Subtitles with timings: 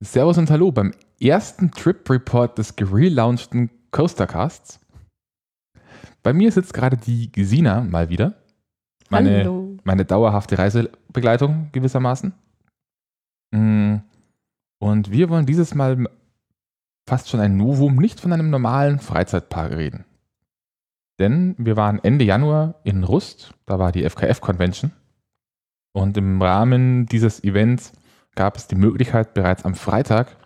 [0.00, 4.78] Servus und Hallo beim ersten Trip Report des gelaunchten Coastercasts.
[6.22, 8.34] Bei mir sitzt gerade die Gesina mal wieder.
[9.10, 9.76] Meine, Hallo.
[9.82, 12.32] meine dauerhafte Reisebegleitung gewissermaßen.
[13.50, 13.96] Mm,
[14.78, 16.08] Und wir wollen dieses Mal
[17.08, 20.04] fast schon ein Novum, nicht von einem normalen Freizeitpark reden.
[21.18, 24.92] Denn wir waren Ende Januar in Rust, da war die FKF-Convention.
[25.92, 27.92] Und im Rahmen dieses Events
[28.38, 30.36] gab es die Möglichkeit, bereits am Freitag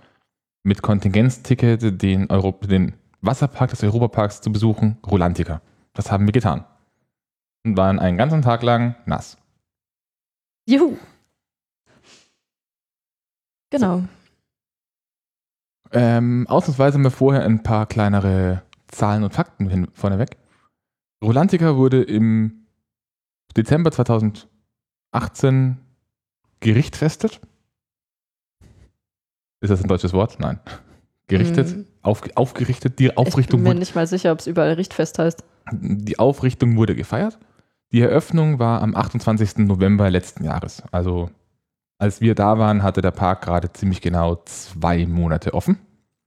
[0.64, 5.60] mit Kontingenzticket den, Europ den Wasserpark des Europaparks zu besuchen, Rolantica.
[5.92, 6.64] Das haben wir getan.
[7.66, 9.36] Und waren einen ganzen Tag lang nass.
[10.66, 10.96] Juhu.
[13.68, 14.04] Genau.
[15.90, 20.38] Ähm, ausnahmsweise mal vorher ein paar kleinere Zahlen und Fakten hin, vorneweg.
[21.22, 22.66] Rolantica wurde im
[23.54, 25.76] Dezember 2018
[26.60, 27.42] gerichtfestet.
[29.62, 30.38] Ist das ein deutsches Wort?
[30.38, 30.58] Nein.
[31.28, 31.86] Gerichtet, Hm.
[32.02, 35.18] auf, aufgerichtet, die Ich bin Aufrichtung mir wurde, nicht mal sicher, ob es überall Richtfest
[35.18, 35.44] heißt.
[35.72, 37.38] die Aufrichtung wurde gefeiert.
[37.92, 39.58] Die Eröffnung war am 28.
[39.58, 40.82] November letzten Jahres.
[40.90, 41.30] Also
[41.98, 45.78] als wir da waren, hatte der Park gerade ziemlich genau zwei Monate offen.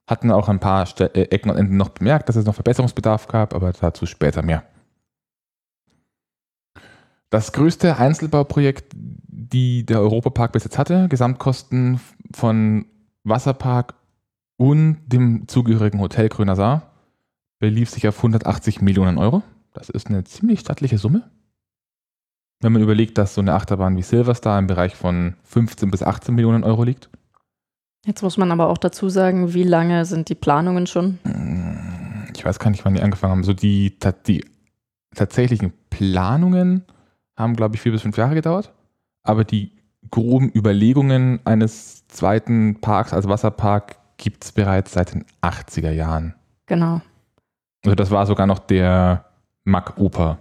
[0.07, 3.53] Hatten auch ein paar äh, Ecken und Enden noch bemerkt, dass es noch Verbesserungsbedarf gab,
[3.53, 4.63] aber dazu später mehr.
[7.29, 11.99] Das größte Einzelbauprojekt, die der Europapark bis jetzt hatte, Gesamtkosten
[12.33, 12.85] von
[13.25, 13.95] Wasserpark
[14.57, 16.91] und dem zugehörigen Hotel Grüner Saar,
[17.59, 19.43] belief sich auf 180 Millionen Euro.
[19.73, 21.29] Das ist eine ziemlich stattliche Summe.
[22.61, 26.33] Wenn man überlegt, dass so eine Achterbahn wie Silverstar im Bereich von 15 bis 18
[26.33, 27.09] Millionen Euro liegt.
[28.05, 31.19] Jetzt muss man aber auch dazu sagen, wie lange sind die Planungen schon?
[32.33, 33.43] Ich weiß gar nicht, wann die angefangen haben.
[33.43, 34.45] So die, die
[35.13, 36.85] tatsächlichen Planungen
[37.35, 38.73] haben, glaube ich, vier bis fünf Jahre gedauert.
[39.23, 39.74] Aber die
[40.11, 46.35] groben Überlegungen eines zweiten Parks als Wasserpark gibt es bereits seit den 80er Jahren.
[46.65, 47.01] Genau.
[47.83, 49.25] Also das war sogar noch der
[49.63, 50.39] Mack Oper,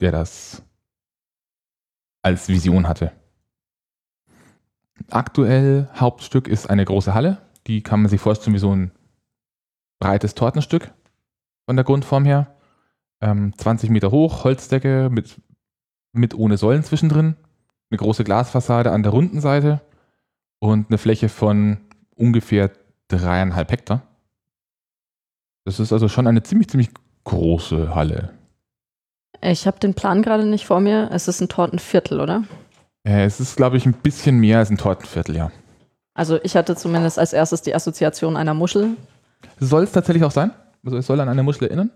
[0.00, 0.62] der das
[2.22, 3.12] als Vision hatte.
[5.10, 7.38] Aktuell Hauptstück ist eine große Halle.
[7.66, 8.90] Die kann man sich vorstellen wie so ein
[10.00, 10.92] breites Tortenstück
[11.66, 12.54] von der Grundform her.
[13.20, 15.40] Ähm, 20 Meter hoch, Holzdecke mit,
[16.12, 17.36] mit ohne Säulen zwischendrin.
[17.90, 19.80] Eine große Glasfassade an der runden Seite
[20.58, 21.78] und eine Fläche von
[22.14, 22.70] ungefähr
[23.08, 24.02] dreieinhalb Hektar.
[25.64, 26.90] Das ist also schon eine ziemlich, ziemlich
[27.24, 28.30] große Halle.
[29.40, 31.10] Ich habe den Plan gerade nicht vor mir.
[31.12, 32.44] Es ist ein Tortenviertel, oder?
[33.04, 35.52] Äh, es ist, glaube ich, ein bisschen mehr als ein Tortenviertel, ja.
[36.14, 38.96] Also ich hatte zumindest als erstes die Assoziation einer Muschel.
[39.60, 40.50] Soll es tatsächlich auch sein?
[40.84, 41.90] Also es soll an eine Muschel erinnern.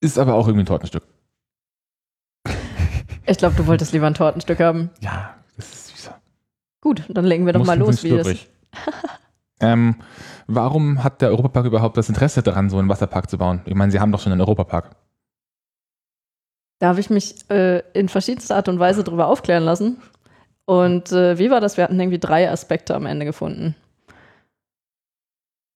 [0.00, 1.04] Ist aber auch irgendwie ein Tortenstück.
[3.26, 4.90] Ich glaube, du wolltest lieber ein Tortenstück haben.
[5.00, 6.20] Ja, das ist süßer.
[6.80, 8.38] Gut, dann legen wir doch mal Muskeln los, wie es.
[8.38, 8.50] schlüpfrig.
[9.60, 9.96] ähm,
[10.46, 13.60] warum hat der Europapark überhaupt das Interesse daran, so einen Wasserpark zu bauen?
[13.64, 14.96] Ich meine, sie haben doch schon einen Europapark.
[16.80, 19.98] Da habe ich mich äh, in verschiedenster Art und Weise drüber aufklären lassen.
[20.64, 21.76] Und äh, wie war das?
[21.76, 23.76] Wir hatten irgendwie drei Aspekte am Ende gefunden.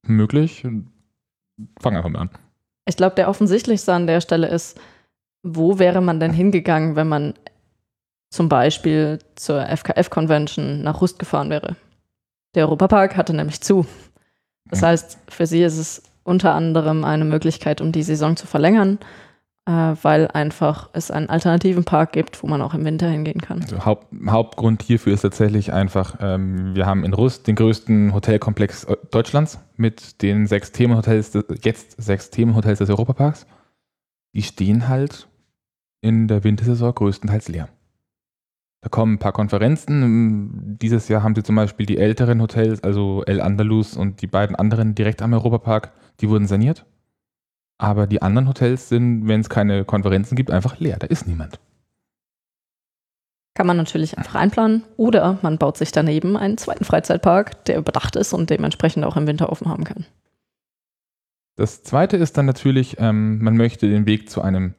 [0.03, 0.67] Möglich.
[1.81, 2.31] Fang einfach mal an.
[2.87, 4.81] Ich glaube, der offensichtlichste an der Stelle ist,
[5.55, 7.35] wo wäre man denn hingegangen, wenn man
[8.31, 11.77] zum Beispiel zur FKF-Convention nach Rust gefahren wäre?
[12.55, 13.87] Der Europapark hatte nämlich zu.
[14.69, 18.99] Das heißt, für sie ist es unter anderem eine Möglichkeit, um die Saison zu verlängern,
[19.67, 19.71] äh,
[20.03, 23.63] weil einfach es einen alternativen Park gibt, wo man auch im Winter hingehen kann.
[23.63, 28.89] Also Haupt, Hauptgrund hierfür ist tatsächlich einfach, ähm, wir haben in Rust den größten Hotelkomplex
[28.89, 33.47] Eu- Deutschlands mit den sechs Themenhotels, jetzt sechs Themenhotels des Europaparks.
[34.35, 35.29] Die stehen halt
[36.01, 37.69] in der Wintersaison größtenteils leer.
[38.83, 40.79] Da kommen ein paar Konferenzen.
[40.81, 44.55] Dieses Jahr haben sie zum Beispiel die älteren Hotels, also El Andalus und die beiden
[44.55, 46.87] anderen direkt am Europapark, die wurden saniert.
[47.79, 50.99] Aber die anderen Hotels sind, wenn es keine Konferenzen gibt, einfach leer.
[50.99, 51.59] Da ist niemand.
[53.55, 58.15] Kann man natürlich einfach einplanen oder man baut sich daneben einen zweiten Freizeitpark, der überdacht
[58.15, 60.05] ist und dementsprechend auch im Winter offen haben kann.
[61.57, 64.75] Das zweite ist dann natürlich, ähm, man möchte den Weg zu einem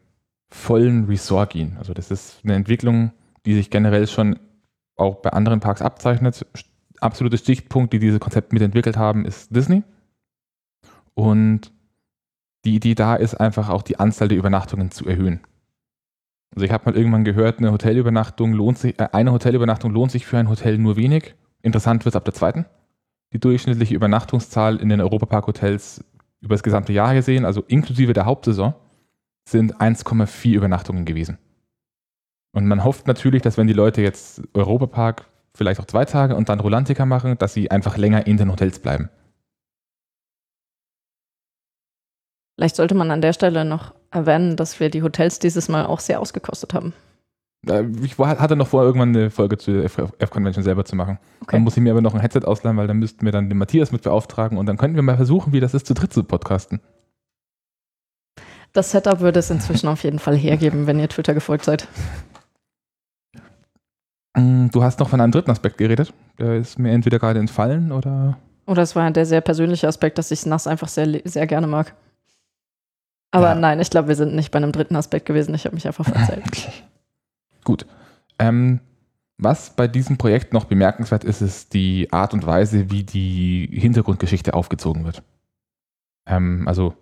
[0.50, 1.76] vollen Resort gehen.
[1.78, 3.12] Also das ist eine Entwicklung,
[3.46, 4.40] die sich generell schon
[4.96, 6.46] auch bei anderen Parks abzeichnet.
[7.00, 9.84] Absoluter Stichpunkt, die dieses Konzept mitentwickelt haben, ist Disney.
[11.14, 11.72] Und
[12.66, 15.42] die Idee da ist einfach auch die Anzahl der Übernachtungen zu erhöhen.
[16.54, 20.26] Also ich habe mal irgendwann gehört, eine Hotelübernachtung lohnt sich, äh, eine Hotelübernachtung lohnt sich
[20.26, 21.36] für ein Hotel nur wenig.
[21.62, 22.66] Interessant wird es ab der zweiten.
[23.34, 26.04] Die durchschnittliche Übernachtungszahl in den Europapark-Hotels
[26.42, 28.74] über das gesamte Jahr gesehen, also inklusive der Hauptsaison,
[29.48, 31.38] sind 1,4 Übernachtungen gewesen.
[32.54, 36.50] Und man hofft natürlich, dass wenn die Leute jetzt Europapark vielleicht auch zwei Tage und
[36.50, 39.10] dann Rolantica machen, dass sie einfach länger in den Hotels bleiben.
[42.56, 46.00] Vielleicht sollte man an der Stelle noch erwähnen, dass wir die Hotels dieses Mal auch
[46.00, 46.94] sehr ausgekostet haben.
[47.68, 51.20] Äh, Ich hatte noch vor, irgendwann eine Folge zu der F-Convention selber zu machen.
[51.42, 51.52] Okay.
[51.52, 53.58] Dann muss ich mir aber noch ein Headset ausleihen, weil dann müssten wir dann den
[53.58, 56.24] Matthias mit beauftragen und dann könnten wir mal versuchen, wie das ist, zu dritt zu
[56.24, 56.82] podcasten.
[58.78, 61.88] Das Setup würde es inzwischen auf jeden Fall hergeben, wenn ihr Twitter gefolgt seid.
[64.36, 66.14] Mm, Du hast noch von einem dritten Aspekt geredet.
[66.38, 68.38] Der ist mir entweder gerade entfallen oder.
[68.68, 71.96] Oder es war der sehr persönliche Aspekt, dass ich nass einfach sehr, sehr gerne mag.
[73.32, 73.56] Aber Ja.
[73.56, 75.56] nein, ich glaube, wir sind nicht bei einem dritten Aspekt gewesen.
[75.56, 76.44] Ich habe mich einfach verzählt.
[77.64, 77.88] Gut.
[78.38, 78.80] Ähm,
[79.40, 84.54] was bei diesem Projekt noch bemerkenswert ist, ist die Art und Weise, wie die Hintergrundgeschichte
[84.54, 85.24] aufgezogen wird.
[86.28, 86.94] Ähm, also,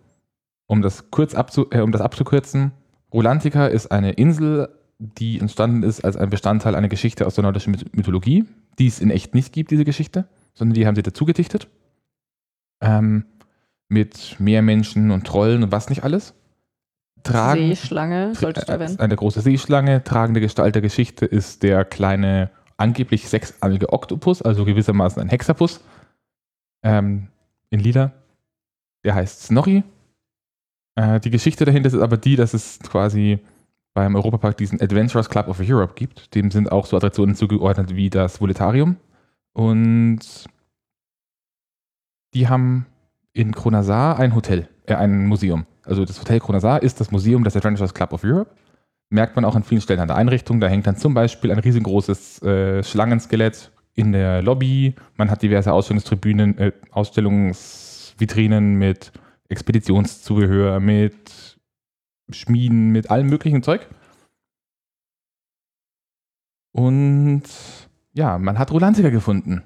[0.67, 2.71] um das kurz abzu äh, um das abzukürzen,
[3.13, 7.73] Rolantica ist eine Insel, die entstanden ist als ein Bestandteil einer Geschichte aus der nordischen
[7.73, 8.45] Myth- Mythologie,
[8.79, 11.67] die es in echt nicht gibt, diese Geschichte, sondern die haben sie dazu gedichtet.
[12.81, 13.25] Ähm,
[13.87, 16.33] mit Meermenschen und Trollen und was nicht alles.
[17.23, 18.99] Tragen, Seeschlange, solltest du äh, erwähnen.
[18.99, 20.03] Eine große Seeschlange.
[20.03, 25.81] Tragende Gestalt der Geschichte ist der kleine, angeblich sechsarmige Oktopus, also gewissermaßen ein Hexapus.
[26.83, 27.29] Ähm,
[27.69, 28.11] in Lila.
[29.03, 29.83] Der heißt Snorri.
[30.95, 33.39] Äh, die Geschichte dahinter ist aber die, dass es quasi
[33.93, 36.35] beim Europapark diesen Adventurers Club of Europe gibt.
[36.35, 38.97] Dem sind auch so Attraktionen zugeordnet wie das Voletarium.
[39.53, 40.19] Und
[42.33, 42.85] die haben
[43.33, 45.65] in Kronasar ein Hotel, äh, ein Museum.
[45.83, 48.51] Also das Hotel Kronasar ist das Museum des Adventurers Club of Europe.
[49.09, 50.59] Merkt man auch an vielen Stellen an der Einrichtung.
[50.59, 54.95] Da hängt dann zum Beispiel ein riesengroßes äh, Schlangenskelett in der Lobby.
[55.15, 59.13] Man hat diverse Ausstellungstribünen, äh, Ausstellungsvitrinen mit
[59.49, 61.57] Expeditionszubehör, mit
[62.29, 63.87] Schmieden, mit allem möglichen Zeug.
[66.71, 67.43] Und
[68.13, 69.63] ja, man hat Rolantica gefunden.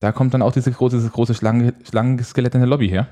[0.00, 3.08] Da kommt dann auch dieses große, dieses große Schlange, Schlangenskelett in der Lobby her.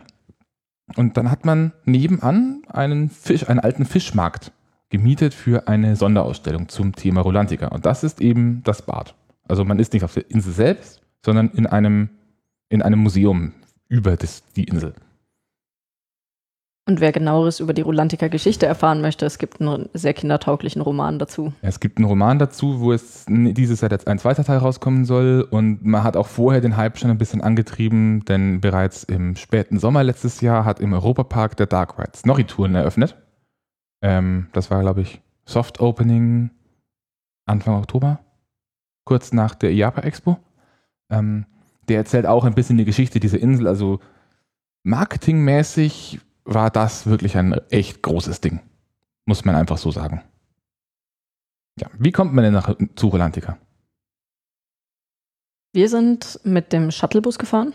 [0.97, 4.53] Und dann hat man nebenan einen Fisch, einen alten Fischmarkt
[4.91, 7.69] gemietet für eine Sonderausstellung zum Thema Rolantica.
[7.69, 9.15] Und das ist eben das Bad.
[9.49, 12.11] Also man ist nicht auf der Insel selbst, sondern in einem,
[12.69, 13.53] in einem Museum
[13.89, 14.95] über das, die Insel.
[16.87, 21.55] Und wer genaueres über die Rolantica-Geschichte erfahren möchte, es gibt einen sehr kindertauglichen Roman dazu.
[21.63, 25.49] Es gibt einen Roman dazu, wo es dieses Jahr jetzt ein zweiter Teil rauskommen soll.
[25.51, 29.79] Und man hat auch vorher den Hype schon ein bisschen angetrieben, denn bereits im späten
[29.79, 33.17] Sommer letztes Jahr hat im Europapark der Dark Ride Snorri-Touren eröffnet.
[34.03, 36.51] Ähm, das war, glaube ich, Soft Opening
[37.47, 38.21] Anfang Oktober,
[39.05, 40.39] kurz nach der IAPA Expo.
[41.11, 41.47] Ähm,
[41.89, 43.69] der erzählt auch ein bisschen die Geschichte dieser Insel.
[43.69, 44.01] Also
[44.83, 48.61] marketingmäßig war das wirklich ein echt großes Ding.
[49.27, 50.23] Muss man einfach so sagen.
[51.81, 53.59] Ja, wie kommt man denn nach, zu Rolantica?
[55.73, 57.73] Wir sind mit dem Shuttlebus gefahren.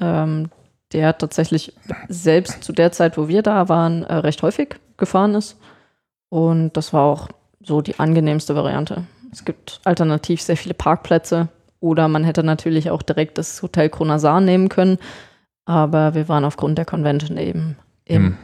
[0.00, 0.50] Ähm,
[0.92, 1.74] der tatsächlich
[2.08, 5.58] selbst zu der Zeit, wo wir da waren, äh, recht häufig gefahren ist.
[6.30, 7.28] Und das war auch
[7.60, 9.04] so die angenehmste Variante.
[9.30, 11.48] Es gibt alternativ sehr viele Parkplätze
[11.80, 14.98] oder man hätte natürlich auch direkt das Hotel Kronasar nehmen können.
[15.66, 17.76] Aber wir waren aufgrund der Convention eben
[18.08, 18.36] im Im-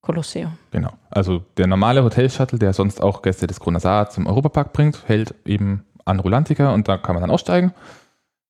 [0.00, 0.52] Kolosseum.
[0.70, 0.92] Genau.
[1.10, 5.84] Also der normale Hotel-Shuttle, der sonst auch Gäste des Kronasar zum Europapark bringt, hält eben
[6.04, 7.74] an Rolantica und da kann man dann aussteigen.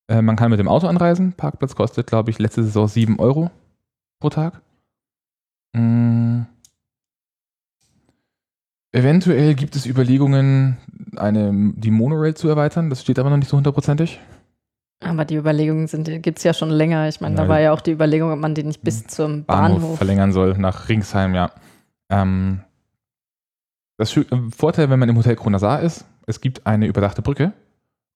[0.07, 1.33] Äh, man kann mit dem Auto anreisen.
[1.33, 3.51] Parkplatz kostet, glaube ich, letzte Saison 7 Euro
[4.19, 4.61] pro Tag.
[5.73, 6.43] Mm.
[8.91, 10.77] Eventuell gibt es Überlegungen,
[11.15, 12.89] eine, die Monorail zu erweitern.
[12.89, 14.19] Das steht aber noch nicht so hundertprozentig.
[15.01, 15.87] Aber die Überlegungen
[16.21, 17.07] gibt es ja schon länger.
[17.07, 19.81] Ich meine, da war ja auch die Überlegung, ob man die nicht bis zum Bahnhof,
[19.81, 19.97] Bahnhof.
[19.97, 21.51] verlängern soll nach Ringsheim, ja.
[22.09, 22.61] Ähm,
[23.97, 24.25] das äh,
[24.55, 27.53] Vorteil, wenn man im Hotel Kronasar ist, es gibt eine überdachte Brücke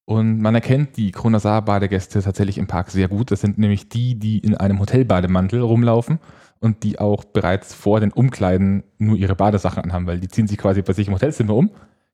[0.06, 3.32] und man erkennt die Kronasar-Badegäste tatsächlich im Park sehr gut.
[3.32, 6.20] Das sind nämlich die, die in einem Hotelbademantel rumlaufen
[6.60, 10.58] und die auch bereits vor den Umkleiden nur ihre Badesachen anhaben, weil die ziehen sich
[10.58, 11.72] quasi bei sich im Hotelzimmer um,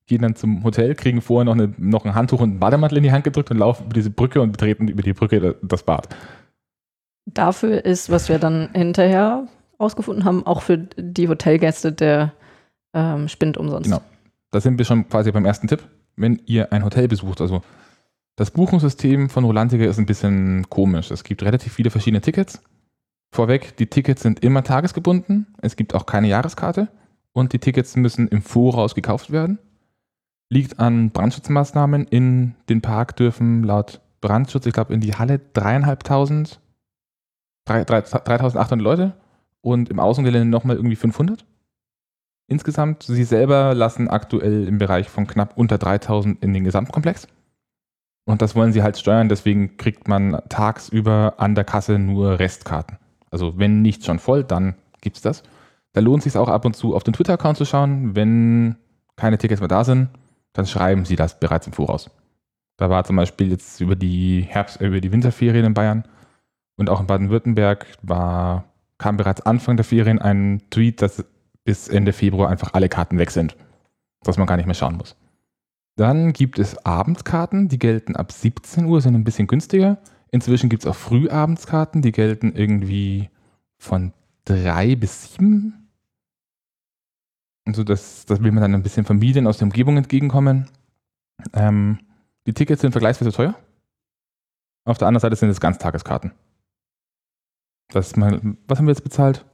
[0.10, 3.04] gehen dann zum Hotel, kriegen vorher noch, eine, noch ein Handtuch und einen Bademantel in
[3.04, 6.10] die Hand gedrückt und laufen über diese Brücke und betreten über die Brücke das Bad.
[7.26, 9.48] Dafür ist, was wir dann hinterher
[9.80, 12.34] rausgefunden haben, auch für die Hotelgäste der
[12.94, 13.90] ähm, Spind umsonst.
[13.90, 14.02] Genau.
[14.52, 15.84] Da sind wir schon quasi beim ersten Tipp.
[16.16, 17.62] Wenn ihr ein Hotel besucht, also
[18.36, 21.12] das Buchungssystem von Rolantica ist ein bisschen komisch.
[21.12, 22.62] Es gibt relativ viele verschiedene Tickets.
[23.32, 25.56] Vorweg, die Tickets sind immer tagesgebunden.
[25.62, 26.90] Es gibt auch keine Jahreskarte
[27.32, 29.60] und die Tickets müssen im Voraus gekauft werden.
[30.50, 32.06] Liegt an Brandschutzmaßnahmen.
[32.06, 36.60] In den Park dürfen laut Brandschutz, ich glaube, in die Halle dreieinhalbtausend,
[37.66, 39.14] drei- drei- 3800 Leute
[39.62, 41.46] und im Außengelände nochmal irgendwie 500
[42.48, 43.04] insgesamt.
[43.04, 47.28] Sie selber lassen aktuell im Bereich von knapp unter 3000 in den Gesamtkomplex.
[48.26, 52.98] Und das wollen sie halt steuern, deswegen kriegt man tagsüber an der Kasse nur Restkarten.
[53.32, 55.44] Also wenn nicht schon voll, dann gibt es das.
[55.94, 58.16] Da lohnt es sich auch ab und zu auf den Twitter-Account zu schauen.
[58.16, 58.76] Wenn
[59.16, 60.10] keine Tickets mehr da sind,
[60.54, 62.10] dann schreiben sie das bereits im Voraus.
[62.78, 66.06] Da war zum Beispiel jetzt über die Herbst, über die Winterferien in Bayern
[66.78, 68.66] und auch in Baden-Württemberg war,
[68.98, 71.26] kam bereits Anfang der Ferien ein Tweet, dass
[71.66, 73.58] bis Ende Februar einfach alle Karten weg sind.
[74.24, 75.16] Dass man gar nicht mehr schauen muss.
[75.98, 79.98] Dann gibt es Abendkarten, die gelten ab 17 Uhr, sind ein bisschen günstiger.
[80.32, 83.30] Inzwischen gibt es auch Frühabendskarten, die gelten irgendwie
[83.78, 84.14] von
[84.46, 85.89] 3 bis 7.
[87.66, 90.70] Also das, das will man dann ein bisschen Familien aus der Umgebung entgegenkommen.
[91.54, 92.00] Ähm,
[92.48, 93.56] die Tickets sind vergleichsweise teuer.
[94.86, 96.32] Auf der anderen Seite sind es Ganztageskarten.
[97.92, 99.46] Das mal, was haben wir jetzt bezahlt?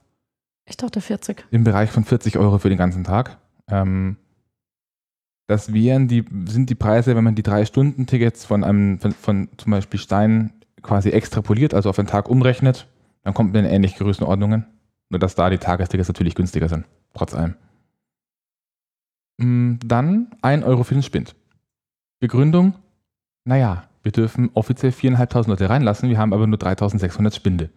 [0.65, 1.45] Ich dachte 40.
[1.51, 3.37] Im Bereich von 40 Euro für den ganzen Tag.
[3.67, 4.17] Ähm,
[5.47, 9.11] das wären die, sind die Preise, wenn man die drei Stunden Tickets von einem, von,
[9.11, 12.87] von, zum Beispiel Stein quasi extrapoliert, also auf einen Tag umrechnet,
[13.23, 14.65] dann kommt man in ähnliche Größenordnungen.
[15.09, 17.55] Nur dass da die Tagestickets natürlich günstiger sind, trotz allem.
[19.37, 21.35] Mm, dann 1 Euro für den Spind.
[22.19, 22.75] Begründung,
[23.43, 27.69] naja, wir dürfen offiziell 4.500 Leute reinlassen, wir haben aber nur 3.600 Spinde.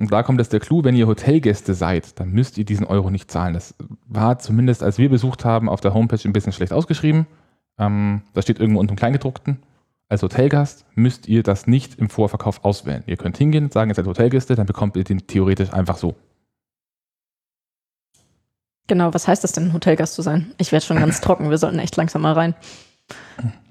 [0.00, 3.10] Und da kommt jetzt der Clou, wenn ihr Hotelgäste seid, dann müsst ihr diesen Euro
[3.10, 3.54] nicht zahlen.
[3.54, 3.74] Das
[4.06, 7.26] war zumindest, als wir besucht haben, auf der Homepage ein bisschen schlecht ausgeschrieben.
[7.78, 9.58] Ähm, da steht irgendwo unter dem Kleingedruckten.
[10.08, 13.02] Als Hotelgast müsst ihr das nicht im Vorverkauf auswählen.
[13.06, 16.14] Ihr könnt hingehen sagen, ihr seid Hotelgäste, dann bekommt ihr den theoretisch einfach so.
[18.88, 20.52] Genau, was heißt das denn, Hotelgast zu sein?
[20.58, 22.54] Ich werde schon ganz trocken, wir sollten echt langsam mal rein.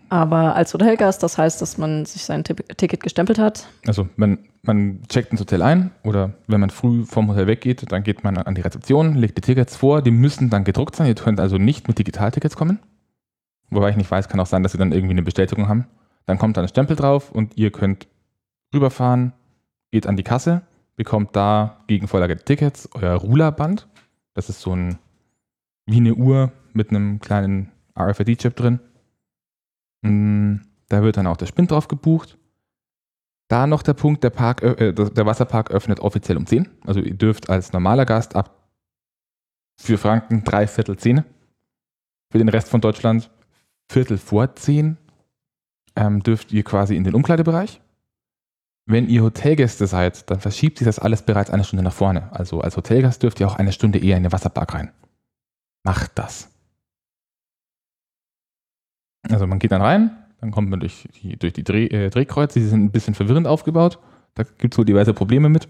[0.10, 3.68] Aber als Hotelgast, das heißt, dass man sich sein Ticket gestempelt hat.
[3.86, 8.04] Also man, man checkt ins Hotel ein oder wenn man früh vom Hotel weggeht, dann
[8.04, 11.08] geht man an die Rezeption, legt die Tickets vor, die müssen dann gedruckt sein.
[11.08, 12.80] Ihr könnt also nicht mit Digitaltickets kommen.
[13.70, 15.88] Wobei ich nicht weiß, kann auch sein, dass sie dann irgendwie eine Bestätigung haben.
[16.26, 18.08] Dann kommt da ein Stempel drauf und ihr könnt
[18.74, 19.34] rüberfahren,
[19.92, 20.62] geht an die Kasse,
[20.96, 23.88] bekommt da gegen Vorlage Tickets euer Rulerband.
[24.34, 25.00] Das ist so ein
[25.88, 28.80] wie eine Uhr mit einem kleinen RFID-Chip drin.
[30.04, 30.58] Mm,
[30.90, 32.38] da wird dann auch der Spind drauf gebucht.
[33.48, 36.68] Da noch der Punkt, der, Park, äh, der Wasserpark öffnet offiziell um 10.
[36.86, 38.70] Also ihr dürft als normaler Gast ab
[39.80, 41.24] für Franken drei Viertel 10.
[42.32, 43.32] Für den Rest von Deutschland
[43.90, 44.98] Viertel vor 10
[45.96, 47.80] ähm, dürft ihr quasi in den Umkleidebereich.
[48.86, 52.32] Wenn ihr Hotelgäste seid, dann verschiebt sich das alles bereits eine Stunde nach vorne.
[52.34, 54.92] Also als Hotelgast dürft ihr auch eine Stunde eher in den Wasserpark rein.
[55.88, 56.50] Macht das.
[59.30, 62.60] Also man geht dann rein, dann kommt man durch die, durch die Dreh, äh, Drehkreuze,
[62.60, 63.98] die sind ein bisschen verwirrend aufgebaut.
[64.36, 65.70] Da gibt es wohl diverse Probleme mit.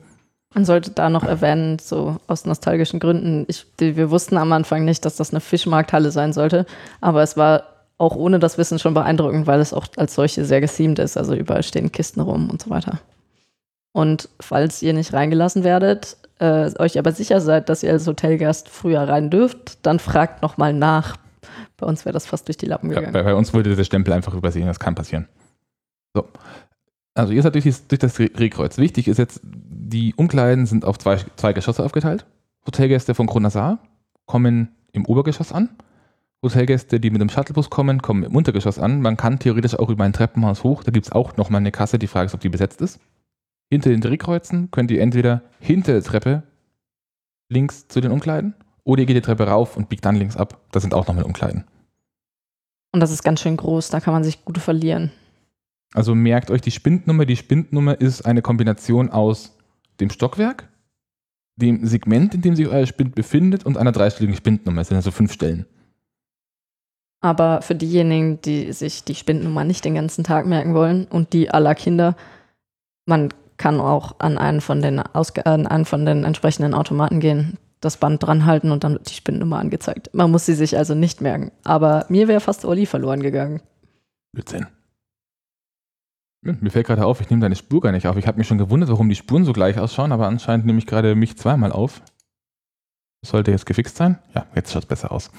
[0.56, 5.06] Man sollte da noch erwähnen, so aus nostalgischen Gründen, ich, wir wussten am Anfang nicht,
[5.06, 6.66] dass das eine Fischmarkthalle sein sollte,
[7.00, 7.66] aber es war
[8.00, 11.16] auch ohne das Wissen schon beeindruckend, weil es auch als solche sehr geseamt ist.
[11.16, 13.02] Also überall stehen Kisten rum und so weiter.
[13.92, 18.70] Und falls ihr nicht reingelassen werdet, äh, euch aber sicher seid, dass ihr als Hotelgast
[18.70, 21.18] früher rein dürft, dann fragt nochmal nach.
[21.78, 23.08] Bei uns wäre das fast durch die Lappen gegangen.
[23.08, 25.28] Ja, bei, bei, uns wurde der Stempel einfach übersehen, das kann passieren.
[26.14, 26.28] So.
[27.14, 28.78] Also ihr seid durch, durch das Drehkreuz.
[28.78, 32.26] Wichtig ist jetzt, die Umkleiden sind auf zwei, zwei Geschosse aufgeteilt.
[32.66, 33.80] Hotelgäste von Kronasar
[34.26, 35.70] kommen im Obergeschoss an.
[36.44, 39.02] Hotelgäste, die mit dem Shuttlebus kommen, kommen im Untergeschoss an.
[39.02, 40.84] Man kann theoretisch auch über ein Treppenhaus hoch.
[40.84, 41.98] Da gibt es auch nochmal eine Kasse.
[41.98, 43.00] Die Frage ist, ob die besetzt ist.
[43.70, 46.44] Hinter den Drehkreuzen könnt ihr entweder hinter der Treppe
[47.50, 50.62] links zu den Umkleiden oder ihr geht die Treppe rauf und biegt dann links ab.
[50.72, 51.66] Das sind auch nochmal Umkleiden.
[52.94, 55.12] Und das ist ganz schön groß, da kann man sich gut verlieren.
[55.94, 57.26] Also merkt euch die Spindnummer.
[57.26, 59.58] Die Spindnummer ist eine Kombination aus
[60.00, 60.70] dem Stockwerk,
[61.56, 64.82] dem Segment, in dem sich euer Spind befindet und einer dreistelligen Spindnummer.
[64.82, 65.66] Das sind also fünf Stellen.
[67.20, 71.50] Aber für diejenigen, die sich die Spindnummer nicht den ganzen Tag merken wollen und die
[71.50, 72.16] aller Kinder,
[73.06, 77.58] man kann auch an einen von den, Ausge an einen von den entsprechenden Automaten gehen,
[77.82, 80.10] das Band dran halten und dann wird die Spindnummer angezeigt.
[80.14, 81.52] Man muss sie sich also nicht merken.
[81.64, 83.62] Aber mir wäre fast Oli verloren gegangen.
[84.32, 84.68] Blödsinn.
[86.42, 88.16] Mir fällt gerade auf, ich nehme deine Spur gar nicht auf.
[88.16, 90.86] Ich habe mich schon gewundert, warum die Spuren so gleich ausschauen, aber anscheinend nehme ich
[90.86, 92.02] gerade mich zweimal auf.
[93.26, 94.20] Sollte jetzt gefixt sein?
[94.34, 95.32] Ja, jetzt schaut es besser aus.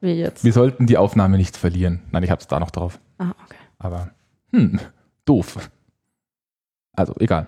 [0.00, 0.44] Wie jetzt?
[0.44, 2.02] Wir sollten die Aufnahme nicht verlieren.
[2.10, 3.00] Nein, ich habe es da noch drauf.
[3.18, 3.56] Ah, okay.
[3.78, 4.10] Aber,
[4.52, 4.78] hm,
[5.24, 5.70] doof.
[6.96, 7.46] Also, egal.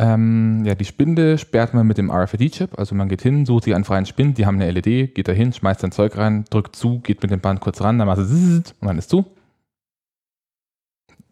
[0.00, 2.78] Ähm, ja, die Spinde sperrt man mit dem RFID-Chip.
[2.78, 5.32] Also man geht hin, sucht sich einen freien Spind, die haben eine LED, geht da
[5.32, 8.18] hin, schmeißt sein Zeug rein, drückt zu, geht mit dem Band kurz ran, dann macht
[8.18, 9.26] es und dann ist zu.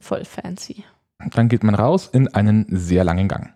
[0.01, 0.85] Voll fancy.
[1.31, 3.55] Dann geht man raus in einen sehr langen Gang.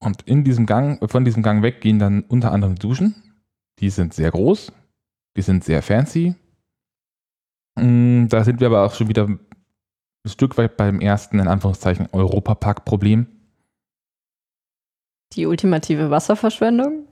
[0.00, 3.14] Und in diesem Gang, von diesem Gang weg gehen dann unter anderem Duschen.
[3.78, 4.72] Die sind sehr groß,
[5.36, 6.34] die sind sehr fancy,
[7.76, 9.28] Mm, Da sind wir aber auch schon wieder
[10.26, 13.26] ein Stück weit beim ersten, in Anführungszeichen, Europapark-Problem.
[15.32, 17.04] Die ultimative Wasserverschwendung?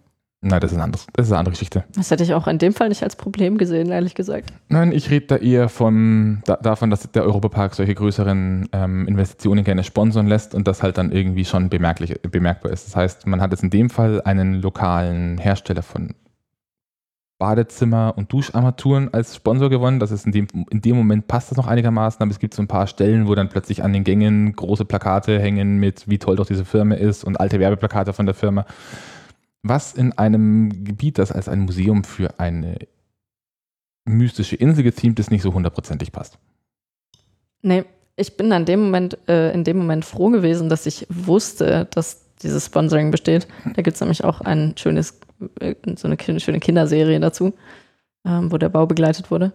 [0.46, 1.84] Nein, das ist, ein anderes, das ist eine andere Geschichte.
[1.94, 4.52] Das hätte ich auch in dem Fall nicht als Problem gesehen, ehrlich gesagt.
[4.68, 9.64] Nein, ich rede da eher von, da, davon, dass der Europapark solche größeren ähm, Investitionen
[9.64, 12.86] gerne sponsern lässt und das halt dann irgendwie schon bemerklich, bemerkbar ist.
[12.86, 16.14] Das heißt, man hat jetzt in dem Fall einen lokalen Hersteller von
[17.38, 20.00] Badezimmer- und Duscharmaturen als Sponsor gewonnen.
[20.00, 22.62] Das ist in dem, in dem Moment passt das noch einigermaßen, aber es gibt so
[22.62, 26.36] ein paar Stellen, wo dann plötzlich an den Gängen große Plakate hängen mit, wie toll
[26.36, 28.66] doch diese Firma ist und alte Werbeplakate von der Firma.
[29.62, 32.76] Was in einem Gebiet, das als ein Museum für eine
[34.04, 36.38] mystische Insel gethemt ist, nicht so hundertprozentig passt.
[37.62, 37.84] Nee,
[38.16, 42.24] ich bin an dem Moment, äh, in dem Moment froh gewesen, dass ich wusste, dass
[42.42, 43.48] dieses Sponsoring besteht.
[43.64, 45.18] Da gibt es nämlich auch ein schönes,
[45.96, 47.54] so eine schöne Kinderserie dazu,
[48.24, 49.52] ähm, wo der Bau begleitet wurde.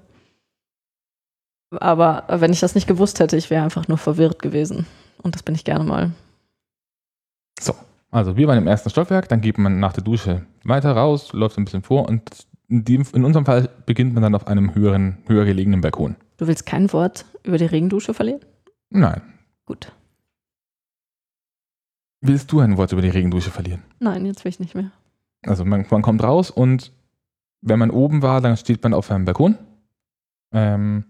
[1.71, 4.87] Aber wenn ich das nicht gewusst hätte, ich wäre einfach nur verwirrt gewesen.
[5.21, 6.11] Und das bin ich gerne mal.
[8.11, 11.57] Also wir waren im ersten Stockwerk, dann geht man nach der Dusche weiter raus, läuft
[11.57, 15.81] ein bisschen vor und in unserem Fall beginnt man dann auf einem höheren, höher gelegenen
[15.81, 16.15] Balkon.
[16.37, 18.41] Du willst kein Wort über die Regendusche verlieren?
[18.89, 19.21] Nein.
[19.65, 19.91] Gut.
[22.21, 23.83] Willst du ein Wort über die Regendusche verlieren?
[23.99, 24.91] Nein, jetzt will ich nicht mehr.
[25.45, 26.91] Also man, man kommt raus und
[27.61, 29.57] wenn man oben war, dann steht man auf einem Balkon.
[30.53, 31.05] Ähm,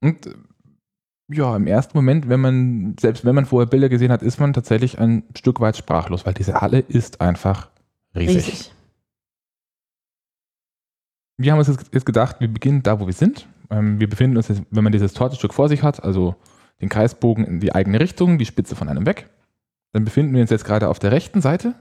[0.00, 0.28] und
[1.30, 4.52] ja, im ersten Moment, wenn man, selbst wenn man vorher Bilder gesehen hat, ist man
[4.52, 7.70] tatsächlich ein Stück weit sprachlos, weil diese Halle ist einfach
[8.14, 8.36] riesig.
[8.36, 8.72] Riesig.
[11.36, 13.46] Wir haben uns jetzt jetzt gedacht, wir beginnen da, wo wir sind.
[13.70, 16.34] Ähm, wir befinden uns jetzt, wenn man dieses Tortenstück vor sich hat, also
[16.80, 19.28] den Kreisbogen in die eigene Richtung, die Spitze von einem weg,
[19.92, 21.74] dann befinden wir uns jetzt gerade auf der rechten Seite,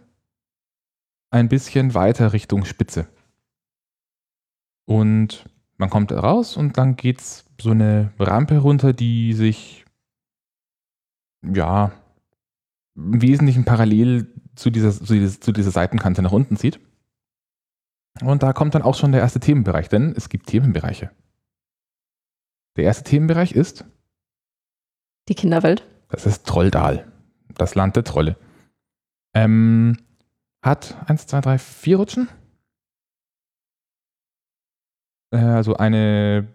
[1.29, 3.07] ein bisschen weiter Richtung Spitze.
[4.85, 5.45] Und
[5.77, 9.85] man kommt raus und dann geht's so eine Rampe runter, die sich
[11.43, 11.91] ja
[12.95, 16.79] im Wesentlichen parallel zu dieser, zu dieser, zu dieser Seitenkante nach unten zieht.
[18.21, 21.11] Und da kommt dann auch schon der erste Themenbereich, denn es gibt Themenbereiche.
[22.75, 23.85] Der erste Themenbereich ist,
[25.29, 25.87] Die Kinderwelt.
[26.09, 27.11] das ist Trolldal,
[27.55, 28.37] das Land der Trolle.
[29.35, 29.97] Ähm,
[30.67, 32.29] hat eins, zwei, drei, vier Rutschen.
[35.31, 36.47] Äh, also eine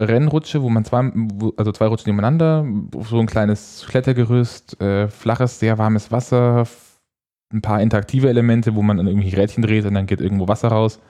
[0.00, 1.10] Rennrutsche, wo man zwei,
[1.56, 2.66] also zwei Rutschen nebeneinander,
[3.02, 6.66] so ein kleines Klettergerüst, äh, flaches, sehr warmes Wasser,
[7.52, 10.68] ein paar interaktive Elemente, wo man dann irgendwie Rädchen dreht und dann geht irgendwo Wasser
[10.68, 11.00] raus.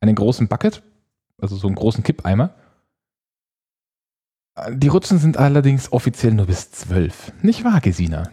[0.00, 0.82] Einen großen Bucket,
[1.40, 2.54] also so einen großen Kippeimer.
[4.56, 7.32] Äh, Die Rutschen sind allerdings offiziell nur bis zwölf.
[7.42, 8.28] Nicht wahr, Gesina?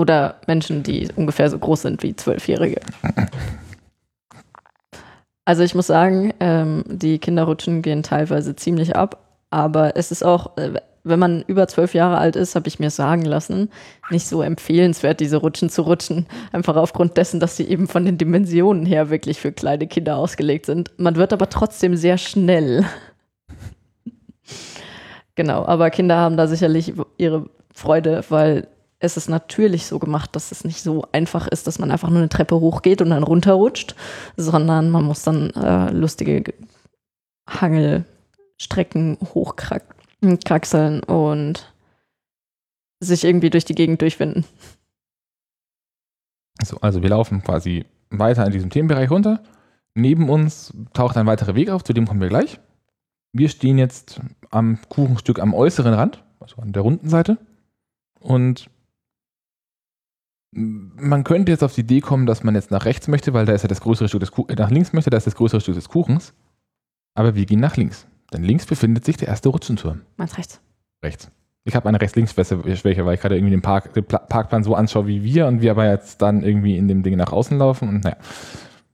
[0.00, 2.80] Oder Menschen, die ungefähr so groß sind wie Zwölfjährige.
[5.44, 10.56] Also ich muss sagen, ähm, die Kinderrutschen gehen teilweise ziemlich ab, aber es ist auch,
[10.56, 13.68] äh, wenn man über zwölf Jahre alt ist, habe ich mir sagen lassen,
[14.10, 16.26] nicht so empfehlenswert, diese Rutschen zu rutschen.
[16.50, 20.64] Einfach aufgrund dessen, dass sie eben von den Dimensionen her wirklich für kleine Kinder ausgelegt
[20.64, 20.92] sind.
[20.96, 22.86] Man wird aber trotzdem sehr schnell.
[25.34, 28.66] genau, aber Kinder haben da sicherlich ihre Freude, weil
[29.00, 32.18] es ist natürlich so gemacht, dass es nicht so einfach ist, dass man einfach nur
[32.18, 33.96] eine Treppe hochgeht und dann runterrutscht,
[34.36, 36.54] sondern man muss dann äh, lustige Ge-
[37.48, 41.72] Hangelstrecken hochkraxeln und
[43.00, 44.44] sich irgendwie durch die Gegend durchwinden.
[46.62, 49.42] So, also wir laufen quasi weiter in diesem Themenbereich runter.
[49.94, 52.60] Neben uns taucht ein weiterer Weg auf, zu dem kommen wir gleich.
[53.32, 57.38] Wir stehen jetzt am Kuchenstück am äußeren Rand, also an der runden Seite.
[58.18, 58.68] Und
[60.52, 63.52] man könnte jetzt auf die Idee kommen, dass man jetzt nach rechts möchte, weil da
[63.52, 65.74] ist ja das größere Stück des Kuchens, nach links möchte, da ist das größere Stück
[65.76, 66.32] des Kuchens.
[67.14, 68.06] Aber wir gehen nach links.
[68.32, 70.02] Denn links befindet sich der erste Rutschenturm.
[70.16, 70.60] Meins rechts.
[71.02, 71.30] Rechts.
[71.64, 75.06] Ich habe eine Rechts-Links-Schwäche, weil ich gerade irgendwie den, Park, den Pla- Parkplan so anschaue
[75.06, 78.04] wie wir und wir aber jetzt dann irgendwie in dem Ding nach außen laufen und
[78.04, 78.16] naja.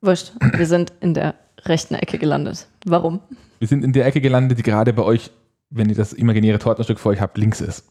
[0.01, 2.66] Wurscht, wir sind in der rechten Ecke gelandet.
[2.85, 3.21] Warum?
[3.61, 5.31] Wir sind in der Ecke gelandet, die gerade bei euch,
[5.71, 7.85] wenn ihr das imaginäre Tortenstück vor euch habt, links ist.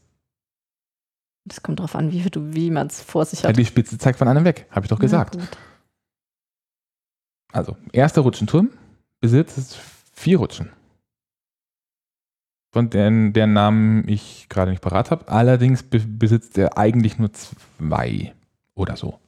[1.45, 3.57] Das kommt drauf an, wie, du- wie man es vor sich Ja, hat.
[3.57, 5.37] die Spitze zeigt von einem weg, habe ich doch gesagt.
[7.53, 8.69] Also, erster Rutschenturm
[9.21, 9.77] besitzt
[10.13, 10.71] vier Rutschen.
[12.73, 15.29] Von deren, deren Namen ich gerade nicht parat habe.
[15.29, 18.33] Allerdings be besitzt er eigentlich nur zwei
[18.73, 19.19] oder so.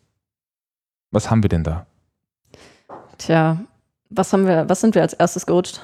[1.12, 1.86] Was haben wir denn da?
[3.18, 3.64] Tja,
[4.10, 5.80] was haben wir, was sind wir als erstes gerutscht?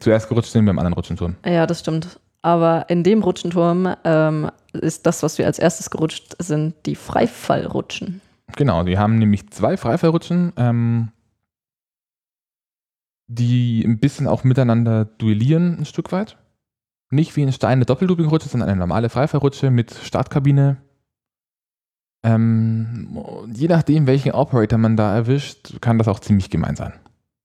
[0.00, 1.36] Zuerst gerutscht sind wir im anderen Rutschenturm.
[1.46, 2.20] Ja, das stimmt.
[2.42, 8.20] Aber in dem Rutschenturm ähm, ist das, was wir als erstes gerutscht sind, die Freifallrutschen.
[8.56, 11.10] Genau, die haben nämlich zwei Freifallrutschen, ähm,
[13.26, 16.38] die ein bisschen auch miteinander duellieren, ein Stück weit.
[17.10, 20.76] Nicht wie ein Stein eine Doppellooping-Rutsche, sondern eine normale Freifallrutsche mit Startkabine.
[22.24, 23.18] Ähm,
[23.52, 26.92] je nachdem, welchen Operator man da erwischt, kann das auch ziemlich gemein sein.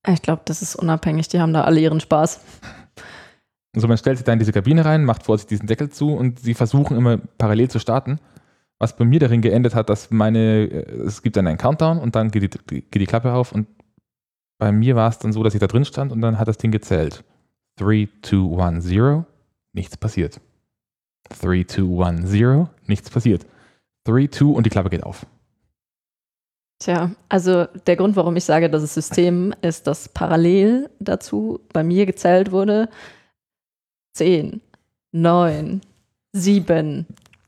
[0.08, 1.30] Ich glaube, das ist unabhängig.
[1.30, 2.42] Die haben da alle ihren Spaß.
[3.76, 6.40] Also man stellt sich da in diese Kabine rein, macht vorsichtig diesen Deckel zu und
[6.40, 8.20] sie versuchen immer parallel zu starten.
[8.80, 12.16] Was bei mir darin geendet hat, dass meine, äh, es gibt dann einen Countdown und
[12.16, 13.68] dann geht die, geht die Klappe auf und
[14.60, 16.58] bei mir war es dann so, dass ich da drin stand und dann hat das
[16.58, 17.24] Ding gezählt.
[17.78, 19.26] 3, 2, 1, 0,
[19.74, 20.40] nichts passiert.
[21.42, 23.46] 3, 2, 1, 0, nichts passiert.
[24.06, 25.26] 3, 2 und die Klappe geht auf.
[26.80, 31.84] Tja, also der Grund, warum ich sage, dass es System ist, dass parallel dazu bei
[31.84, 32.90] mir gezählt wurde
[34.14, 34.62] 10,
[35.12, 35.82] 9,
[36.34, 37.06] 7,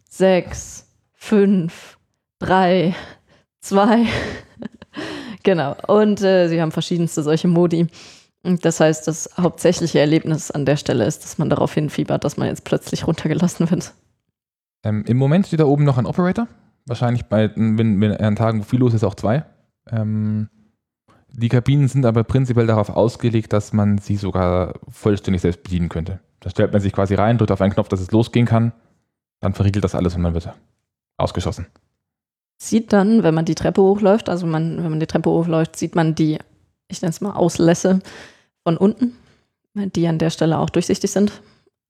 [0.09, 1.97] 6, 5,
[2.39, 2.95] 3,
[3.61, 4.05] 2.
[5.43, 5.75] genau.
[5.87, 7.87] Und äh, sie haben verschiedenste solche Modi.
[8.43, 12.47] Das heißt, das hauptsächliche Erlebnis an der Stelle ist, dass man darauf hinfiebert, dass man
[12.47, 13.93] jetzt plötzlich runtergelassen wird.
[14.83, 16.47] Ähm, Im Moment steht da oben noch ein Operator.
[16.85, 19.45] Wahrscheinlich bei, wenn, wenn an Tagen, wo viel los ist, auch zwei.
[19.89, 20.49] Ähm,
[21.31, 26.19] die Kabinen sind aber prinzipiell darauf ausgelegt, dass man sie sogar vollständig selbst bedienen könnte.
[26.45, 28.71] Da stellt man sich quasi rein, drückt auf einen Knopf, dass es losgehen kann.
[29.39, 30.47] Dann verriegelt das alles und man wird
[31.17, 31.65] ausgeschossen.
[32.61, 35.95] Sieht dann, wenn man die Treppe hochläuft, also man, wenn man die Treppe hochläuft, sieht
[35.95, 36.37] man die,
[36.87, 37.99] ich nenne es mal Auslässe
[38.63, 39.15] von unten,
[39.73, 41.31] die an der Stelle auch durchsichtig sind.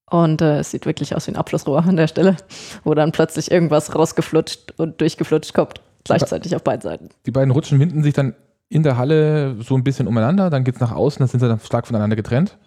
[0.10, 2.38] Und äh, es sieht wirklich aus wie ein Abflussrohr an der Stelle,
[2.86, 7.10] wo dann plötzlich irgendwas rausgeflutscht und durchgeflutscht kommt, gleichzeitig auf beiden Seiten.
[7.26, 8.36] Die beiden Rutschen winden sich dann
[8.70, 11.50] in der Halle so ein bisschen umeinander, dann geht es nach außen, dann sind sie
[11.50, 12.58] dann stark voneinander getrennt.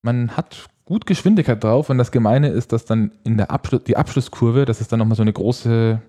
[0.00, 3.96] Man hat gut Geschwindigkeit drauf und das Gemeine ist, dass dann in der Abschluss, die
[3.96, 6.00] Abschlusskurve, das ist dann nochmal so eine große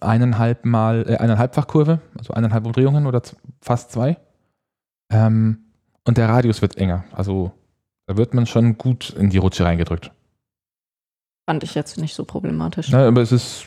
[0.00, 3.22] eineinhalb mal, äh, eineinhalbfach also eineinhalb Umdrehungen oder
[3.60, 4.18] fast zwei.
[5.10, 5.64] Ähm,
[6.04, 7.04] und der Radius wird enger.
[7.12, 7.52] Also
[8.06, 10.12] da wird man schon gut in die Rutsche reingedrückt.
[11.48, 12.90] Fand ich jetzt nicht so problematisch.
[12.90, 13.66] Ja, aber es ist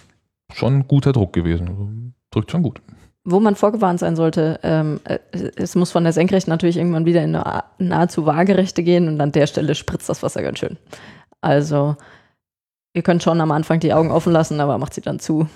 [0.53, 1.67] schon guter Druck gewesen.
[1.67, 1.89] Also,
[2.31, 2.81] drückt schon gut.
[3.29, 5.19] Wo man vorgewarnt sein sollte, ähm, äh,
[5.57, 9.33] es muss von der Senkrechten natürlich irgendwann wieder in eine nahezu waagerechte gehen und an
[9.33, 10.77] der Stelle spritzt das Wasser ganz schön.
[11.41, 11.97] Also,
[12.93, 15.49] ihr könnt schon am Anfang die Augen offen lassen, aber macht sie dann zu.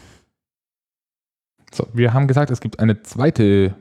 [1.73, 3.73] So, wir haben gesagt, es gibt eine zweite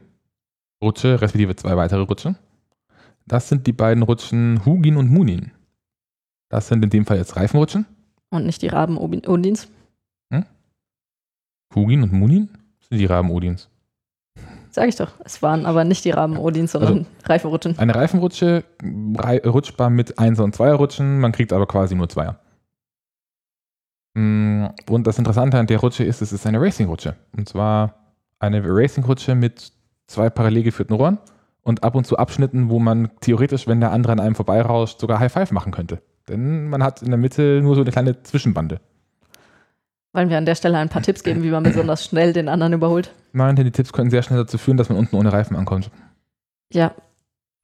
[0.81, 2.37] Rutsche, respektive zwei weitere Rutschen.
[3.26, 5.50] Das sind die beiden Rutschen Hugin und Munin.
[6.48, 7.87] Das sind in dem Fall jetzt Reifenrutschen.
[8.31, 9.66] Und nicht die Raben Odins.
[10.33, 10.44] Hm?
[11.74, 12.50] Hugin und Munin
[12.88, 13.68] sind die Raben Odins.
[14.70, 15.12] Sag ich doch.
[15.24, 17.78] Es waren aber nicht die Raben Odins, sondern also, Reifenrutschen.
[17.78, 18.64] Eine Reifenrutsche,
[19.44, 22.38] rutschbar mit Einser- und Zweierrutschen, man kriegt aber quasi nur Zweier.
[24.14, 27.16] Mm, und das Interessante an der Rutsche ist, es ist eine Racing-Rutsche.
[27.37, 29.72] Und zwar eine Racing-Rutsche mit
[30.06, 31.18] zwei parallel geführten Rohren
[31.62, 35.20] und ab und zu Abschnitten, wo man theoretisch, wenn der andere an einem vorbeirauscht, sogar
[35.20, 36.02] High Five machen könnte.
[36.28, 38.80] Denn man hat in der Mitte nur so eine kleine Zwischenbande.
[40.12, 42.73] Wollen wir an der Stelle ein paar Tipps geben, wie man besonders schnell den anderen
[42.73, 43.12] überholt?
[43.33, 45.90] Nein, denn die Tipps können sehr schnell dazu führen, dass man unten ohne Reifen ankommt.
[46.73, 46.94] Ja,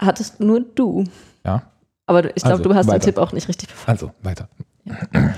[0.01, 1.05] hattest nur du.
[1.45, 1.71] Ja.
[2.07, 2.99] Aber ich glaube, also, du hast weiter.
[3.01, 3.89] den Tipp auch nicht richtig befolgt.
[3.89, 4.49] Also, weiter.
[4.85, 5.35] Ja.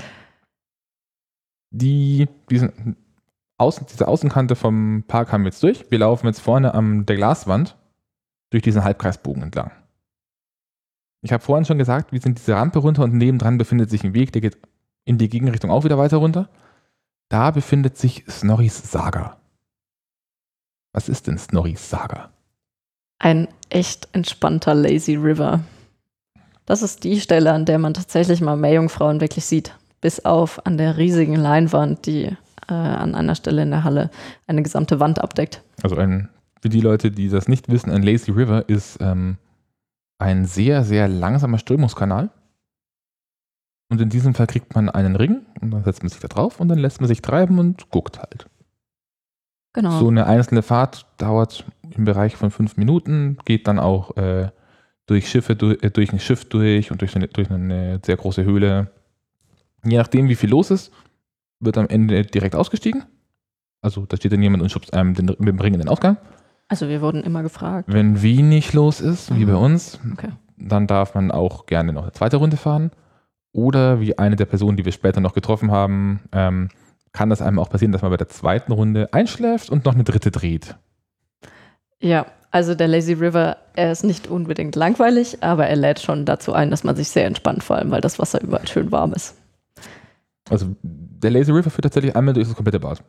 [1.71, 2.97] Die, diesen,
[3.59, 5.91] Außen, diese Außenkante vom Park haben wir jetzt durch.
[5.91, 7.77] Wir laufen jetzt vorne an der Glaswand
[8.51, 9.73] durch diesen Halbkreisbogen entlang.
[11.23, 14.15] Ich habe vorhin schon gesagt, wir sind diese Rampe runter und nebendran befindet sich ein
[14.15, 14.57] Weg, der geht
[15.05, 16.49] in die Gegenrichtung auch wieder weiter runter.
[17.29, 19.37] Da befindet sich Snorris Saga.
[20.93, 22.31] Was ist denn Snorris Saga?
[23.19, 25.61] Ein echt entspannter Lazy River.
[26.65, 29.75] Das ist die Stelle, an der man tatsächlich mal Meerjungfrauen wirklich sieht.
[30.01, 32.37] Bis auf an der riesigen Leinwand, die
[32.69, 34.11] äh, an einer Stelle in der Halle
[34.47, 35.63] eine gesamte Wand abdeckt.
[35.83, 36.29] Also ein
[36.61, 39.37] für die Leute, die das nicht wissen, ein Lazy River ist ähm,
[40.19, 42.31] ein sehr, sehr langsamer Strömungskanal.
[43.91, 46.61] Und in diesem Fall kriegt man einen Ring und dann setzt man sich da drauf
[46.61, 48.47] und dann lässt man sich treiben und guckt halt.
[49.73, 49.99] Genau.
[49.99, 51.65] So eine einzelne Fahrt dauert
[51.97, 54.51] im Bereich von fünf Minuten, geht dann auch äh,
[55.07, 58.45] durch Schiffe, durch, äh, durch ein Schiff durch und durch eine, durch eine sehr große
[58.45, 58.91] Höhle.
[59.85, 60.93] Je nachdem, wie viel los ist,
[61.61, 63.05] wird am Ende direkt ausgestiegen.
[63.81, 66.19] Also da steht dann jemand und schubst einem den, mit dem Ring in den Ausgang.
[66.69, 67.89] Also wir wurden immer gefragt.
[67.91, 69.49] Wenn wenig los ist, wie mhm.
[69.49, 70.33] bei uns, okay.
[70.59, 72.91] dann darf man auch gerne noch eine zweite Runde fahren.
[73.53, 76.69] Oder wie eine der Personen, die wir später noch getroffen haben, ähm,
[77.13, 80.05] kann das einem auch passieren, dass man bei der zweiten Runde einschläft und noch eine
[80.05, 80.77] dritte dreht.
[82.01, 86.53] Ja, also der Lazy River, er ist nicht unbedingt langweilig, aber er lädt schon dazu
[86.53, 89.35] ein, dass man sich sehr entspannt, vor allem weil das Wasser überall schön warm ist.
[90.49, 93.03] Also der Lazy River führt tatsächlich einmal durch das komplette Bad.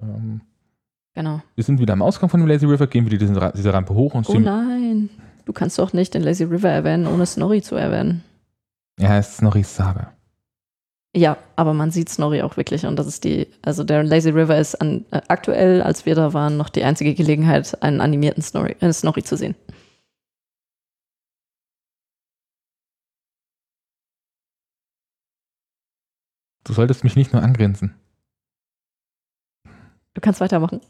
[0.00, 0.40] Ähm,
[1.14, 1.42] Genau.
[1.54, 4.14] Wir sind wieder am Ausgang von dem Lazy River, gehen wieder diese, diese Rampe hoch
[4.14, 5.10] und Oh nein,
[5.44, 8.22] du kannst doch nicht den Lazy River erwähnen, ohne Snorri zu erwähnen.
[9.00, 10.12] Er heißt Snorri Saga.
[11.16, 14.58] Ja, aber man sieht Snorri auch wirklich und das ist die, also der Lazy River
[14.58, 18.76] ist an, äh, aktuell, als wir da waren, noch die einzige Gelegenheit, einen animierten Snorri,
[18.80, 19.56] äh, Snorri zu sehen.
[26.64, 27.94] Du solltest mich nicht nur angrinsen.
[30.14, 30.80] Du kannst weitermachen.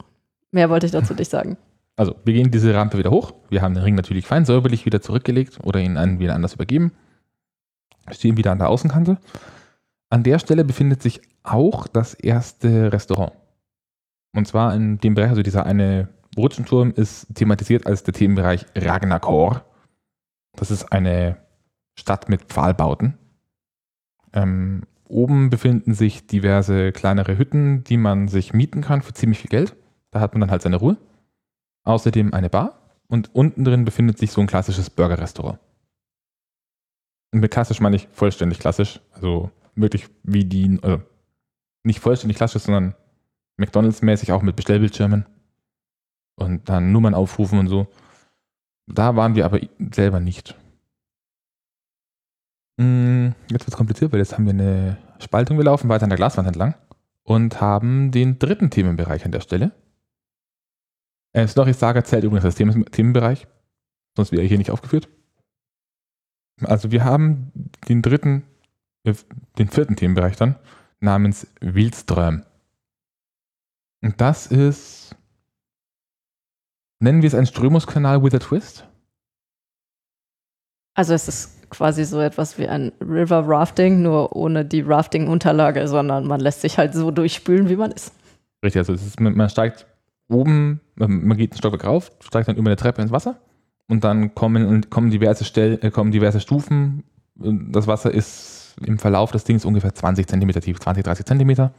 [0.50, 1.56] Mehr wollte ich dazu nicht sagen.
[1.96, 3.32] Also, wir gehen diese Rampe wieder hoch.
[3.50, 6.92] Wir haben den Ring natürlich fein säuberlich wieder zurückgelegt oder ihn wieder anders übergeben.
[8.12, 9.18] Stehen wieder an der Außenkante.
[10.10, 13.32] An der Stelle befindet sich auch das erste Restaurant.
[14.34, 19.64] Und zwar in dem Bereich, also dieser eine Rutschenturm ist thematisiert als der Themenbereich Ragnakor.
[20.56, 21.38] Das ist eine
[21.98, 23.18] Stadt mit Pfahlbauten.
[24.32, 29.50] Ähm, oben befinden sich diverse kleinere Hütten, die man sich mieten kann für ziemlich viel
[29.50, 29.76] Geld.
[30.10, 30.96] Da hat man dann halt seine Ruhe.
[31.84, 35.58] Außerdem eine Bar und unten drin befindet sich so ein klassisches Burgerrestaurant.
[37.32, 39.00] Mit klassisch meine ich vollständig klassisch.
[39.12, 41.02] Also wirklich wie die, also
[41.84, 42.94] nicht vollständig klassisch, sondern
[43.58, 45.26] McDonalds-mäßig auch mit Bestellbildschirmen
[46.36, 47.86] und dann Nummern aufrufen und so.
[48.86, 49.60] Da waren wir aber
[49.92, 50.56] selber nicht.
[52.78, 55.58] Mm, jetzt wird es kompliziert, weil jetzt haben wir eine Spaltung.
[55.58, 56.74] Wir laufen weiter an der Glaswand entlang
[57.22, 59.72] und haben den dritten Themenbereich an der Stelle.
[61.32, 63.46] Äh, Story Saga zählt übrigens als Themen Themenbereich,
[64.16, 65.08] sonst wäre er hier nicht aufgeführt.
[66.62, 67.52] Also wir haben
[67.88, 68.42] den dritten,
[69.04, 69.14] äh,
[69.58, 70.56] den vierten Themenbereich dann
[71.00, 72.44] namens Wildström.
[74.02, 75.16] Und das ist,
[77.00, 78.86] nennen wir es einen Strömungskanal with a Twist?
[80.94, 86.26] Also es ist quasi so etwas wie ein River Rafting, nur ohne die Rafting-Unterlage, sondern
[86.26, 88.12] man lässt sich halt so durchspülen, wie man ist.
[88.64, 89.86] Richtig, also ist, man steigt
[90.28, 93.40] oben, man geht einen Stockwerk rauf, steigt dann über eine Treppe ins Wasser
[93.90, 97.02] und dann kommen, kommen, diverse, Stell, äh, kommen diverse Stufen.
[97.34, 101.72] Das Wasser ist im Verlauf des Dings ungefähr 20 Zentimeter tief, 20, 30 Zentimeter.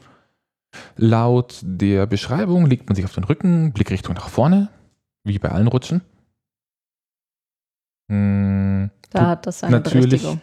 [0.97, 4.69] Laut der Beschreibung legt man sich auf den Rücken, Blickrichtung nach vorne,
[5.23, 6.01] wie bei allen Rutschen.
[8.11, 10.41] Hm, da hat das seine natürlich, Berechtigung.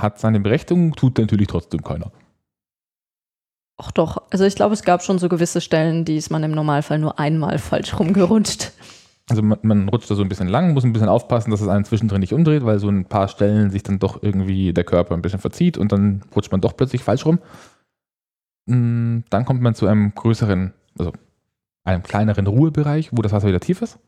[0.00, 2.12] Hat seine Berechtigung, tut natürlich trotzdem keiner.
[3.76, 6.52] Ach doch, also ich glaube, es gab schon so gewisse Stellen, die ist man im
[6.52, 8.72] Normalfall nur einmal falsch rumgerutscht.
[9.28, 11.68] Also man, man, rutscht da so ein bisschen lang, muss ein bisschen aufpassen, dass es
[11.68, 15.14] einen zwischendrin nicht umdreht, weil so ein paar Stellen sich dann doch irgendwie der Körper
[15.14, 17.38] ein bisschen verzieht und dann rutscht man doch plötzlich falsch rum.
[18.68, 21.12] Hm, dann kommt man zu einem größeren, also
[21.84, 23.98] einem kleineren Ruhebereich, wo das Wasser wieder tief ist.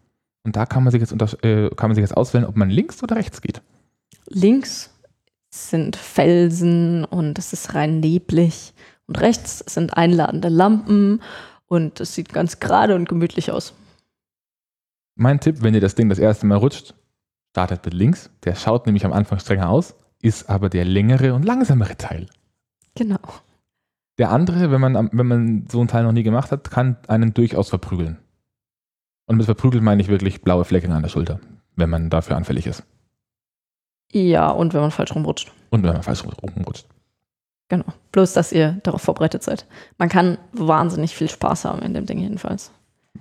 [0.45, 2.71] Und da kann man sich jetzt, unter, äh, kann man sich jetzt auswählen, ob man
[2.71, 3.63] links oder rechts geht.
[4.29, 4.91] Links
[5.51, 8.75] sind Felsen und es ist rein neblig.
[9.07, 11.21] Und rechts sind einladende Lampen
[11.67, 13.75] und es sieht ganz gerade und gemütlich aus.
[15.17, 16.95] Mein Tipp, wenn ihr das Ding das erste Mal rutscht,
[17.51, 18.31] startet mit links.
[18.45, 22.27] Der schaut nämlich am Anfang strenger aus, ist aber der längere und langsamere Teil.
[22.97, 23.21] Genau.
[24.19, 27.35] Der andere, wenn man, wenn man so einen Teil noch nie gemacht hat, kann einen
[27.35, 28.19] durchaus verprügeln.
[29.27, 31.41] Und mit verprügeln meine ich wirklich blaue Flecken an der Schulter,
[31.77, 32.85] wenn man dafür anfällig ist.
[34.13, 35.53] Ja, und wenn man falsch rumrutscht.
[35.71, 36.87] Und wenn man falsch rumrutscht.
[37.69, 37.87] Genau.
[38.13, 39.67] Bloß, dass ihr darauf vorbereitet seid.
[39.99, 42.71] Man kann wahnsinnig viel Spaß haben in dem Ding jedenfalls.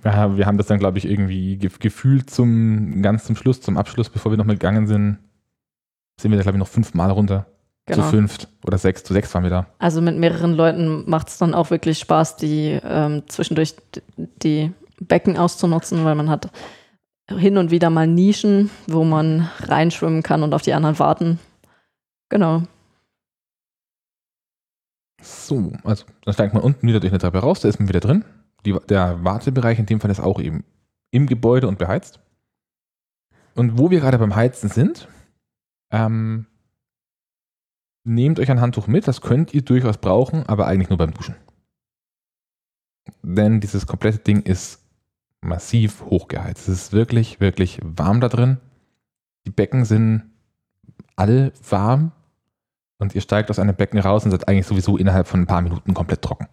[0.02, 4.10] Ja, wir haben das dann, glaube ich, irgendwie gefühlt zum ganz zum Schluss, zum Abschluss,
[4.10, 5.18] bevor wir nochmal gegangen sind,
[6.20, 7.46] sind wir da, glaube ich, noch fünfmal runter.
[7.86, 8.04] Genau.
[8.04, 9.66] Zu fünft oder sechs, zu sechs waren wir da.
[9.78, 13.74] Also mit mehreren Leuten macht es dann auch wirklich Spaß, die ähm, zwischendurch
[14.16, 16.50] die Becken auszunutzen, weil man hat
[17.28, 21.38] hin und wieder mal Nischen, wo man reinschwimmen kann und auf die anderen warten.
[22.30, 22.62] Genau.
[25.20, 28.00] So, also dann steigt man unten wieder durch eine Treppe raus, da ist man wieder
[28.00, 28.24] drin.
[28.64, 30.64] Die, der Wartebereich in dem Fall ist auch eben
[31.10, 32.20] im Gebäude und beheizt.
[33.54, 35.08] Und wo wir gerade beim Heizen sind,
[35.90, 36.46] ähm,
[38.04, 41.36] nehmt euch ein Handtuch mit, das könnt ihr durchaus brauchen, aber eigentlich nur beim Duschen.
[43.22, 44.82] Denn dieses komplette Ding ist
[45.40, 46.68] massiv hochgeheizt.
[46.68, 48.58] Es ist wirklich, wirklich warm da drin.
[49.46, 50.24] Die Becken sind
[51.16, 52.12] alle warm
[52.98, 55.60] und ihr steigt aus einem Becken raus und seid eigentlich sowieso innerhalb von ein paar
[55.60, 56.48] Minuten komplett trocken.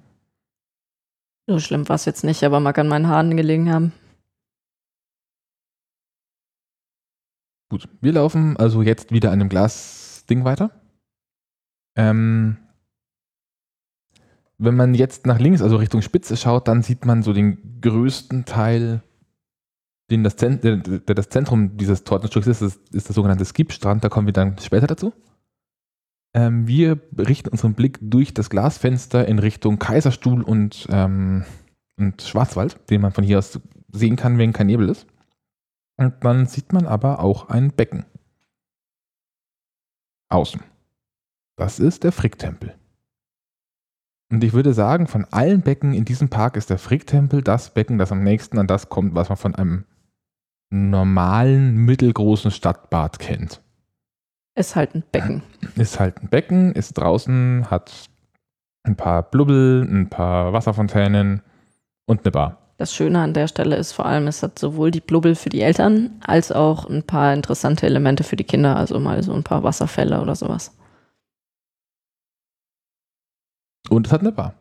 [1.47, 3.93] So schlimm war es jetzt nicht, aber mag an meinen Haaren gelegen haben.
[7.69, 10.71] Gut, wir laufen also jetzt wieder an dem Glasding weiter.
[11.95, 12.57] Ähm,
[14.57, 18.45] wenn man jetzt nach links, also Richtung Spitze schaut, dann sieht man so den größten
[18.45, 19.01] Teil,
[20.11, 24.03] den das, Zent der, das Zentrum dieses Tortenstücks ist, ist, ist der sogenannte Skipstrand.
[24.03, 25.13] Da kommen wir dann später dazu.
[26.33, 31.45] Ähm, wir richten unseren Blick durch das Glasfenster in Richtung Kaiserstuhl und, ähm,
[31.97, 33.59] und Schwarzwald, den man von hier aus
[33.91, 35.07] sehen kann, wenn kein Nebel ist.
[35.97, 38.05] Und dann sieht man aber auch ein Becken.
[40.29, 40.61] Außen.
[41.57, 42.75] Das ist der Fricktempel.
[44.31, 47.97] Und ich würde sagen, von allen Becken in diesem Park ist der Fricktempel das Becken,
[47.97, 49.83] das am nächsten an das kommt, was man von einem
[50.69, 53.61] normalen, mittelgroßen Stadtbad kennt.
[54.55, 55.43] Ist halt ein Becken.
[55.75, 58.09] Ist halt ein Becken, ist draußen, hat
[58.83, 61.41] ein paar Blubbel, ein paar Wasserfontänen
[62.05, 62.57] und eine Bar.
[62.77, 65.61] Das Schöne an der Stelle ist vor allem, es hat sowohl die Blubbel für die
[65.61, 69.63] Eltern als auch ein paar interessante Elemente für die Kinder, also mal so ein paar
[69.63, 70.75] Wasserfälle oder sowas.
[73.89, 74.55] Und es hat eine Bar.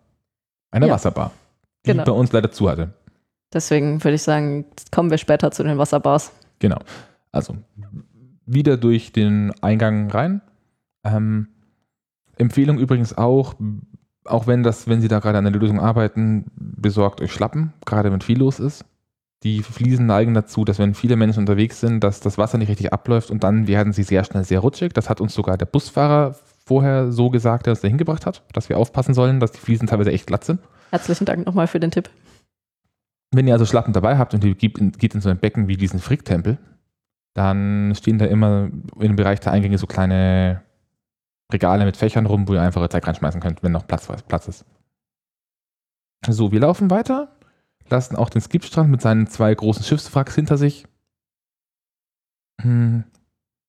[0.70, 0.94] Eine Ja.
[0.94, 1.32] Wasserbar.
[1.86, 2.04] Die Genau.
[2.04, 2.92] bei uns leider zu hatte.
[3.52, 6.30] Deswegen würde ich sagen, kommen wir später zu den Wasserbars.
[6.58, 6.78] Genau.
[7.32, 7.56] Also
[8.52, 10.42] wieder durch den Eingang rein.
[11.04, 11.48] Ähm,
[12.36, 13.54] Empfehlung übrigens auch,
[14.24, 18.12] auch wenn das, wenn Sie da gerade an der Lösung arbeiten, besorgt euch Schlappen, gerade
[18.12, 18.84] wenn viel los ist.
[19.42, 22.92] Die Fliesen neigen dazu, dass wenn viele Menschen unterwegs sind, dass das Wasser nicht richtig
[22.92, 24.92] abläuft und dann werden sie sehr schnell sehr rutschig.
[24.92, 26.36] Das hat uns sogar der Busfahrer
[26.66, 29.86] vorher so gesagt, der uns da hingebracht hat, dass wir aufpassen sollen, dass die Fliesen
[29.88, 30.60] teilweise echt glatt sind.
[30.90, 32.10] Herzlichen Dank nochmal für den Tipp.
[33.32, 35.68] Wenn ihr also Schlappen dabei habt und ihr geht in, geht in so ein Becken
[35.68, 36.58] wie diesen Fricktempel,
[37.34, 40.62] dann stehen da immer im Bereich der Eingänge so kleine
[41.52, 44.64] Regale mit Fächern rum, wo ihr einfach Zeug reinschmeißen könnt, wenn noch Platz, Platz ist.
[46.28, 47.36] So, wir laufen weiter,
[47.88, 50.86] lassen auch den Skipstrand mit seinen zwei großen Schiffswracks hinter sich.
[52.60, 53.04] Hm.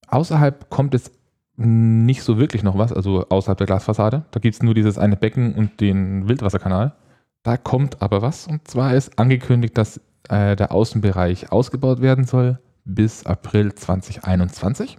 [0.08, 1.12] Außerhalb kommt es
[1.56, 4.26] nicht so wirklich noch was, also außerhalb der Glasfassade.
[4.32, 6.96] Da gibt es nur dieses eine Becken und den Wildwasserkanal.
[7.44, 8.48] Da kommt aber was.
[8.48, 14.98] Und zwar ist angekündigt, dass äh, der Außenbereich ausgebaut werden soll bis April 2021.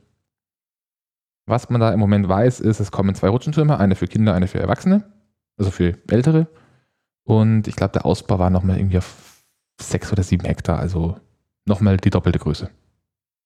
[1.46, 4.48] Was man da im Moment weiß, ist, es kommen zwei Rutschentürme, eine für Kinder, eine
[4.48, 5.04] für Erwachsene,
[5.56, 6.46] also für Ältere.
[7.24, 9.44] Und ich glaube, der Ausbau war nochmal irgendwie auf
[9.80, 11.18] sechs oder sieben Hektar, also
[11.66, 12.70] nochmal die doppelte Größe.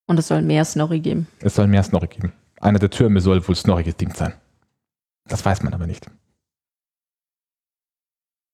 [0.06, 1.26] Und es soll mehr Snorri geben.
[1.40, 2.32] Es soll mehr Snorri geben.
[2.60, 4.34] Einer der Türme soll wohl snorriges Ding sein.
[5.28, 6.06] Das weiß man aber nicht.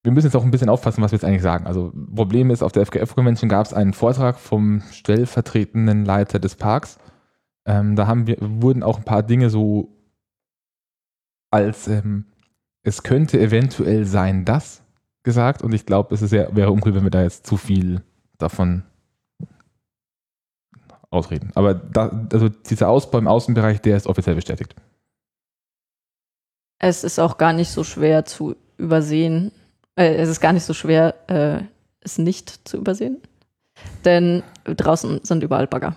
[0.02, 1.66] Wir müssen jetzt auch ein bisschen aufpassen, was wir jetzt eigentlich sagen.
[1.66, 6.98] Also, Problem ist, auf der FGF-Convention gab es einen Vortrag vom stellvertretenden Leiter des Parks.
[7.64, 9.96] Ähm, da haben wir, wurden auch ein paar Dinge so
[11.52, 12.26] als ähm,
[12.82, 14.82] es könnte eventuell sein, das
[15.22, 15.62] gesagt.
[15.62, 18.02] Und ich glaube, es ist sehr, wäre uncool, wenn wir da jetzt zu viel
[18.38, 18.82] davon
[21.10, 21.52] ausreden.
[21.54, 24.74] Aber da, also dieser Ausbau im Außenbereich, der ist offiziell bestätigt.
[26.78, 29.52] Es ist auch gar nicht so schwer zu übersehen.
[29.96, 31.62] Äh, es ist gar nicht so schwer, äh,
[32.00, 33.20] es nicht zu übersehen.
[34.05, 35.96] Denn draußen sind überall Bagger.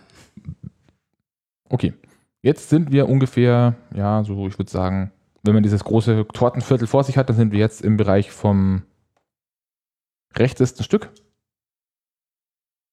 [1.69, 1.93] Okay.
[2.41, 5.12] Jetzt sind wir ungefähr, ja, so ich würde sagen,
[5.43, 8.84] wenn man dieses große Tortenviertel vor sich hat, dann sind wir jetzt im Bereich vom
[10.38, 11.12] rechtesten Stück.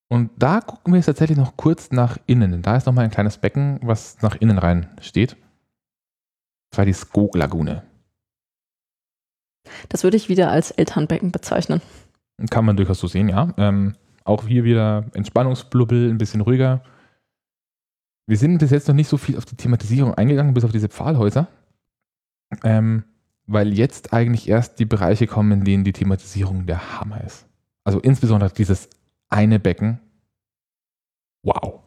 [0.09, 2.51] Und da gucken wir jetzt tatsächlich noch kurz nach innen.
[2.51, 5.37] Denn da ist nochmal ein kleines Becken, was nach innen rein steht.
[6.71, 7.83] Das war die Skog-Lagune.
[9.89, 11.81] Das würde ich wieder als Elternbecken bezeichnen.
[12.51, 13.53] Kann man durchaus so sehen, ja.
[13.57, 13.95] Ähm,
[14.25, 16.83] auch hier wieder Entspannungsblubbel, ein bisschen ruhiger.
[18.27, 20.89] Wir sind bis jetzt noch nicht so viel auf die Thematisierung eingegangen, bis auf diese
[20.89, 21.49] Pfahlhäuser.
[22.65, 23.05] Ähm,
[23.47, 27.47] weil jetzt eigentlich erst die Bereiche kommen, in denen die Thematisierung der Hammer ist.
[27.85, 28.89] Also insbesondere dieses
[29.29, 30.01] eine Becken.
[31.43, 31.81] Wow.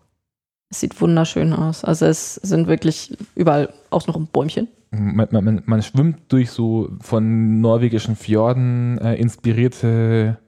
[0.70, 1.84] Es sieht wunderschön aus.
[1.84, 4.68] Also es sind wirklich überall außenrum Bäumchen.
[4.92, 10.40] Man, man, man schwimmt durch so von norwegischen Fjorden äh, inspirierte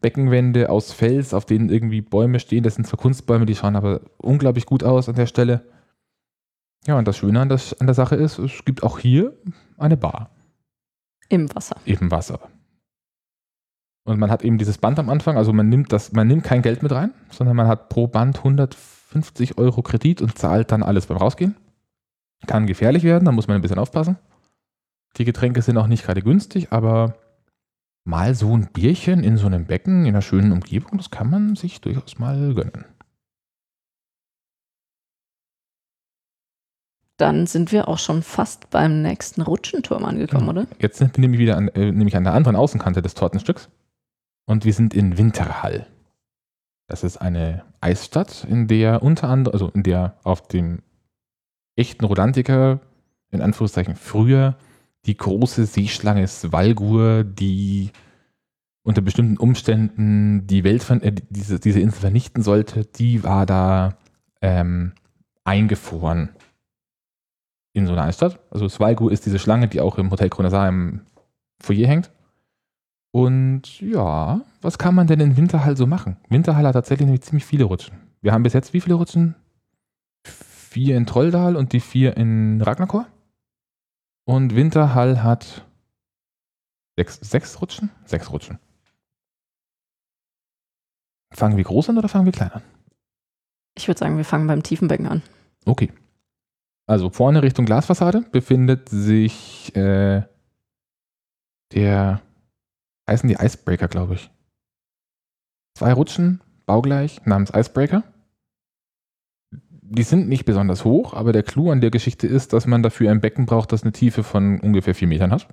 [0.00, 2.62] Beckenwände aus Fels, auf denen irgendwie Bäume stehen.
[2.62, 5.62] Das sind zwar Kunstbäume, die schauen aber unglaublich gut aus an der Stelle.
[6.86, 9.36] Ja, und das Schöne an, das, an der Sache ist, es gibt auch hier
[9.78, 10.30] eine Bar
[11.28, 11.76] Im Wasser.
[11.84, 12.40] im Wasser.
[14.04, 16.62] Und man hat eben dieses Band am Anfang, also man nimmt das, man nimmt kein
[16.62, 18.42] Geld mit rein, sondern man hat pro Band
[19.12, 21.56] 150 Euro Kredit und zahlt dann alles beim Rausgehen.
[22.46, 24.18] Kann gefährlich werden, da muss man ein bisschen aufpassen.
[25.16, 27.14] Die Getränke sind auch nicht gerade günstig, aber
[28.04, 31.54] mal so ein Bierchen in so einem Becken in einer schönen Umgebung, das kann man
[31.54, 32.84] sich durchaus mal gönnen.
[37.18, 40.62] Dann sind wir auch schon fast beim nächsten Rutschenturm angekommen, Genau.
[40.62, 40.66] oder?
[40.80, 43.68] Jetzt sind wir nämlich wieder an, äh, nämlich an der anderen Außenkante des Tortenstücks.
[44.46, 45.86] Und wir sind in Winterhall.
[46.92, 50.82] Das ist eine Eisstadt, in der unter anderem, also in der auf dem
[51.74, 52.80] echten Rolantiker,
[53.30, 54.58] in Anführungszeichen früher,
[55.06, 57.92] die große Seeschlange Svalgur, die
[58.82, 63.96] unter bestimmten Umständen die Welt, ver- äh, diese, diese Insel vernichten sollte, die war da
[64.42, 64.92] ähm,
[65.44, 66.28] eingefroren
[67.72, 68.38] in so einer Eisstadt.
[68.50, 71.06] Also Svalgur ist diese Schlange, die auch im Hotel Kronasar im
[71.58, 72.10] Foyer hängt.
[73.12, 76.16] Und ja, was kann man denn in Winterhall so machen?
[76.28, 77.94] Winterhall hat tatsächlich nämlich ziemlich viele Rutschen.
[78.22, 79.34] Wir haben bis jetzt wie viele Rutschen?
[80.24, 83.06] Vier in Trolldal und die vier in Ragnarkor.
[84.24, 85.66] Und Winterhall hat
[86.96, 87.90] sechs, sechs Rutschen?
[88.06, 88.58] Sechs Rutschen.
[91.32, 92.62] Fangen wir groß an oder fangen wir klein an?
[93.74, 95.22] Ich würde sagen, wir fangen beim tiefen Becken an.
[95.64, 95.92] Okay.
[96.86, 100.22] Also vorne Richtung Glasfassade befindet sich äh,
[101.72, 102.22] der,
[103.08, 104.30] heißen die Icebreaker, glaube ich.
[105.76, 108.04] Zwei Rutschen, baugleich, namens Icebreaker.
[109.50, 113.10] Die sind nicht besonders hoch, aber der Clou an der Geschichte ist, dass man dafür
[113.10, 115.48] ein Becken braucht, das eine Tiefe von ungefähr vier Metern hat.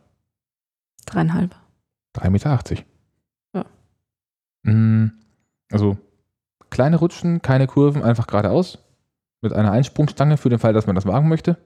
[1.05, 1.55] Dreieinhalb.
[2.15, 2.59] 3,80 Meter.
[3.53, 3.65] Ja.
[4.63, 5.11] Mm,
[5.71, 5.97] Also
[6.69, 8.79] kleine Rutschen, keine Kurven, einfach geradeaus.
[9.41, 11.57] Mit einer Einsprungstange für den Fall, dass man das wagen möchte.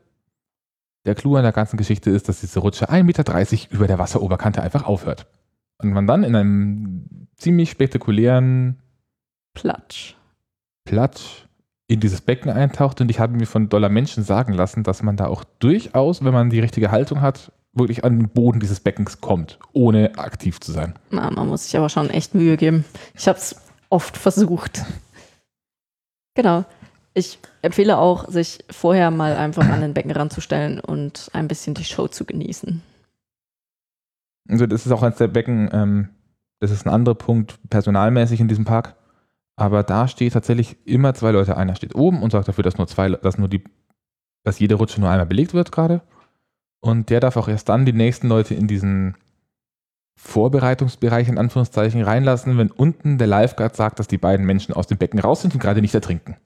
[1.05, 4.61] Der Clou an der ganzen Geschichte ist, dass diese Rutsche 1,30 Meter über der Wasseroberkante
[4.61, 5.27] einfach aufhört.
[5.83, 8.79] Und man dann in einem ziemlich spektakulären
[9.53, 10.15] Platsch.
[10.85, 11.45] Platsch
[11.87, 13.01] in dieses Becken eintaucht.
[13.01, 16.33] Und ich habe mir von Dollar Menschen sagen lassen, dass man da auch durchaus, wenn
[16.33, 20.71] man die richtige Haltung hat, wirklich an den Boden dieses Beckens kommt, ohne aktiv zu
[20.71, 20.93] sein.
[21.09, 22.85] Na, man muss sich aber schon echt Mühe geben.
[23.15, 23.55] Ich habe es
[23.89, 24.83] oft versucht.
[26.35, 26.65] Genau.
[27.15, 31.83] Ich empfehle auch, sich vorher mal einfach an den Becken ranzustellen und ein bisschen die
[31.83, 32.81] Show zu genießen.
[34.49, 36.09] Also das ist auch eines der Becken, ähm,
[36.59, 38.95] das ist ein anderer Punkt personalmäßig in diesem Park.
[39.55, 41.57] Aber da steht tatsächlich immer zwei Leute.
[41.57, 43.63] Einer steht oben und sorgt dafür, dass nur zwei, dass nur die,
[44.43, 46.01] dass jede Rutsche nur einmal belegt wird gerade.
[46.81, 49.15] Und der darf auch erst dann die nächsten Leute in diesen
[50.15, 54.97] Vorbereitungsbereich in Anführungszeichen reinlassen, wenn unten der Lifeguard sagt, dass die beiden Menschen aus dem
[54.97, 56.37] Becken raus sind und gerade nicht ertrinken.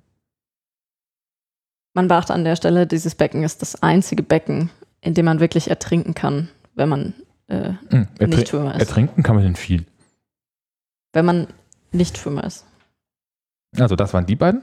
[1.94, 4.70] Man beachte an der Stelle, dieses Becken ist das einzige Becken,
[5.02, 7.14] in dem man wirklich ertrinken kann, wenn man,
[7.48, 8.80] äh, Hm, ertri Nicht Schwimmer ist.
[8.80, 9.86] Ertrinken kann man denn viel.
[11.14, 11.48] wenn man
[11.92, 12.66] nicht Schwimmer ist.
[13.78, 14.62] Also das waren die beiden.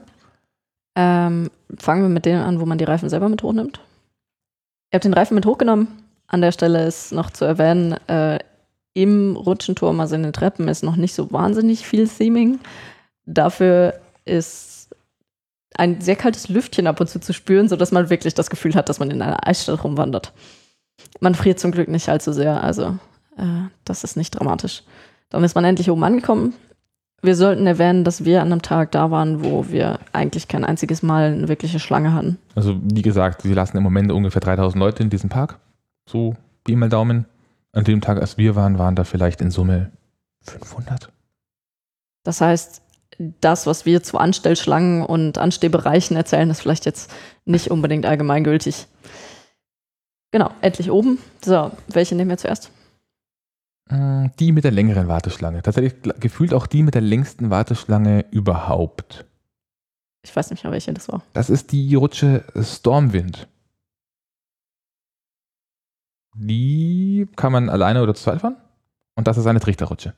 [0.95, 3.79] Ähm, fangen wir mit denen an, wo man die Reifen selber mit hochnimmt.
[4.91, 5.87] Ihr habt den Reifen mit hochgenommen.
[6.27, 8.39] An der Stelle ist noch zu erwähnen, äh,
[8.93, 12.59] im Rutschenturm, also in den Treppen, ist noch nicht so wahnsinnig viel Theming.
[13.25, 14.89] Dafür ist
[15.75, 18.87] ein sehr kaltes Lüftchen ab und zu zu spüren, sodass man wirklich das Gefühl hat,
[18.87, 20.31] dass man in einer Eisstadt rumwandert.
[21.19, 22.97] Man friert zum Glück nicht allzu sehr, also
[23.37, 24.83] äh, das ist nicht dramatisch.
[25.29, 26.53] Dann ist man endlich oben angekommen.
[27.21, 31.01] Wir sollten erwähnen, dass wir an einem Tag da waren, wo wir eigentlich kein einziges
[31.01, 32.37] Mal eine wirkliche Schlange hatten.
[32.53, 35.57] Also wie gesagt, sie lassen im Moment ungefähr 3000 Leute in diesem Park.
[36.07, 37.25] So, Pi mal Daumen.
[37.71, 39.91] An dem Tag, als wir waren, waren da vielleicht in Summe
[40.43, 41.11] 500.
[42.23, 42.81] Das heißt,
[43.17, 47.11] das, was wir zu Anstellschlangen und Anstehbereichen erzählen, ist vielleicht jetzt
[47.45, 48.87] nicht unbedingt allgemeingültig.
[50.31, 51.19] Genau, endlich oben.
[51.43, 52.71] So, welche nehmen wir zuerst?
[53.89, 55.61] Mm, Die mit der längeren Warteschlange.
[55.61, 59.25] Tatsächlich gefühlt auch die mit der längsten Warteschlange überhaupt.
[60.23, 61.21] Ich weiß nicht mehr, welche das war.
[61.33, 63.47] Das ist die Rutsche Stormwind.
[66.35, 68.57] Die kann man alleine oder zu zweit fahren.
[69.15, 70.13] Und das ist eine Trichterrutsche.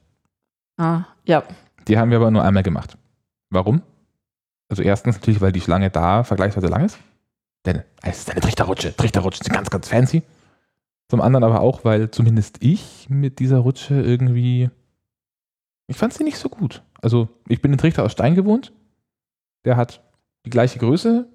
[0.77, 1.43] Ah, ja.
[1.87, 2.97] Die haben wir aber nur einmal gemacht.
[3.49, 3.81] Warum?
[4.69, 6.97] Also erstens natürlich, weil die Schlange da vergleichsweise lang ist.
[7.68, 8.95] Denn es ist eine Trichterrutsche.
[8.95, 10.24] Trichterrutschen sind ganz, ganz fancy.
[11.09, 14.70] Zum anderen aber auch, weil zumindest ich mit dieser Rutsche irgendwie.
[15.88, 16.82] Ich fand sie nicht so gut.
[17.01, 18.74] Also, ich bin den Trichter aus Stein gewohnt.
[19.65, 20.01] Der hat
[20.45, 21.28] die gleiche Größe.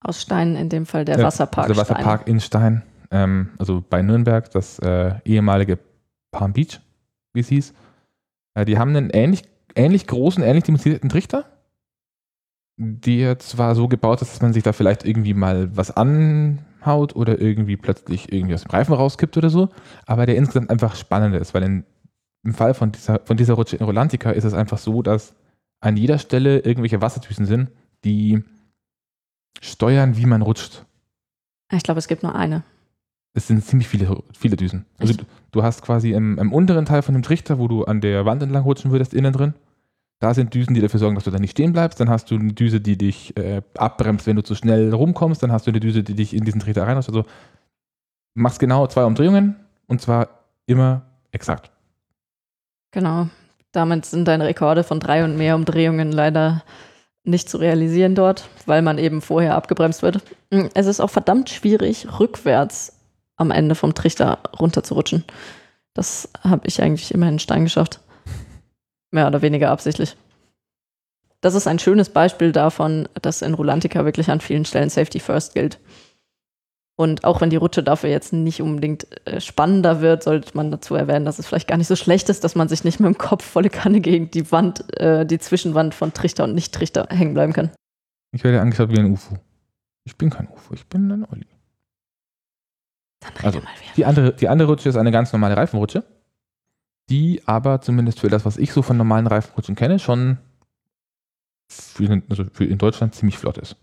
[0.00, 1.66] Aus Stein in dem Fall der Ja, Wasserpark.
[1.66, 2.82] Der Wasserpark in Stein.
[3.10, 5.78] Ähm, also bei Nürnberg, das äh, ehemalige
[6.30, 6.80] Palm Beach,
[7.32, 7.74] wie es hieß.
[8.54, 9.42] Äh, die haben einen ähnlich,
[9.74, 11.44] ähnlich großen, ähnlich dimensionierten Trichter.
[12.78, 17.40] Der zwar so gebaut ist, dass man sich da vielleicht irgendwie mal was anhaut oder
[17.40, 19.68] irgendwie plötzlich irgendwie aus dem Reifen rauskippt oder so,
[20.06, 21.84] aber der insgesamt einfach spannender ist, weil in,
[22.44, 25.34] im Fall von dieser, von dieser Rutsche in Rolantica ist es einfach so, dass
[25.80, 27.70] an jeder Stelle irgendwelche Wasserdüsen sind,
[28.04, 28.42] die
[29.60, 30.84] steuern, wie man rutscht.
[31.72, 32.62] Ich glaube, es gibt nur eine.
[33.34, 34.84] Es sind ziemlich viele, viele Düsen.
[34.98, 38.00] Also du, du hast quasi im, im unteren Teil von dem Trichter, wo du an
[38.00, 39.54] der Wand entlang rutschen würdest, innen drin,
[40.22, 41.98] da sind Düsen, die dafür sorgen, dass du da nicht stehen bleibst.
[41.98, 45.42] Dann hast du eine Düse, die dich äh, abbremst, wenn du zu schnell rumkommst.
[45.42, 47.08] Dann hast du eine Düse, die dich in diesen Trichter reinlässt.
[47.08, 47.24] Also
[48.34, 49.56] machst genau zwei Umdrehungen
[49.88, 50.28] und zwar
[50.66, 51.02] immer
[51.32, 51.72] exakt.
[52.92, 53.30] Genau.
[53.72, 56.62] Damit sind deine Rekorde von drei und mehr Umdrehungen leider
[57.24, 60.22] nicht zu realisieren dort, weil man eben vorher abgebremst wird.
[60.50, 62.96] Mm, Es ist auch verdammt schwierig, rückwärts
[63.36, 65.24] am Ende vom Trichter runterzurutschen.
[65.94, 67.98] Das habe ich eigentlich immer in Stein geschafft.
[69.12, 70.16] Mehr oder weniger absichtlich.
[71.40, 75.54] Das ist ein schönes Beispiel davon, dass in Rulantica wirklich an vielen Stellen Safety First
[75.54, 75.78] gilt.
[76.96, 80.94] Und auch wenn die Rutsche dafür jetzt nicht unbedingt äh, spannender wird, sollte man dazu
[80.94, 83.18] erwähnen, dass es vielleicht gar nicht so schlecht ist, dass man sich nicht mit dem
[83.18, 87.52] Kopf volle Kanne gegen die Wand, äh, die Zwischenwand von Trichter und Nicht-Trichter hängen bleiben
[87.52, 87.70] kann.
[88.32, 89.36] Ich werde angeschaut wie ein UFO.
[90.04, 91.46] Ich bin kein UFO, ich bin ein Olli.
[93.42, 93.92] Also, mal wieder.
[93.96, 96.04] Die andere, die andere Rutsche ist eine ganz normale Reifenrutsche,
[97.12, 100.38] die aber zumindest für das, was ich so von normalen Reifenrutschen kenne, schon
[101.68, 103.76] für, also für in Deutschland ziemlich flott ist.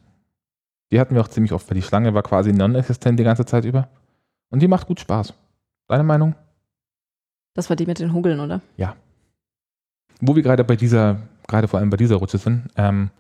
[0.92, 3.66] Die hatten wir auch ziemlich oft, weil die Schlange war quasi non-existent die ganze Zeit
[3.66, 3.88] über.
[4.50, 5.36] Und die macht gut Spaß.
[5.88, 6.34] Deine Meinung?
[7.54, 8.62] Das war die mit den Hugeln, oder?
[10.22, 11.18] Wo wir gerade bei dieser,
[11.48, 13.12] gerade vor allem bei dieser Rutsche sind, ähm,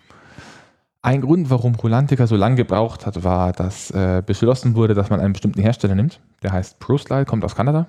[1.03, 5.19] ein Grund, warum Rolantica so lange gebraucht hat, war, dass äh, beschlossen wurde, dass man
[5.19, 6.19] einen bestimmten Hersteller nimmt.
[6.41, 7.87] Der heißt ProSlide, kommt aus Kanada.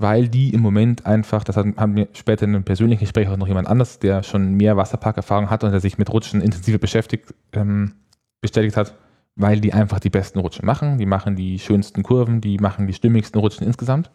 [0.00, 3.48] Weil die im Moment einfach, das haben wir später in einem persönlichen Gespräch auch noch
[3.48, 7.92] jemand anders, der schon mehr Wasserparkerfahrung hat und der sich mit Rutschen intensiver beschäftigt, ähm,
[8.40, 8.94] bestätigt hat,
[9.36, 10.96] weil die einfach die besten Rutschen machen.
[10.98, 14.10] Die machen die schönsten Kurven, die machen die stimmigsten Rutschen insgesamt.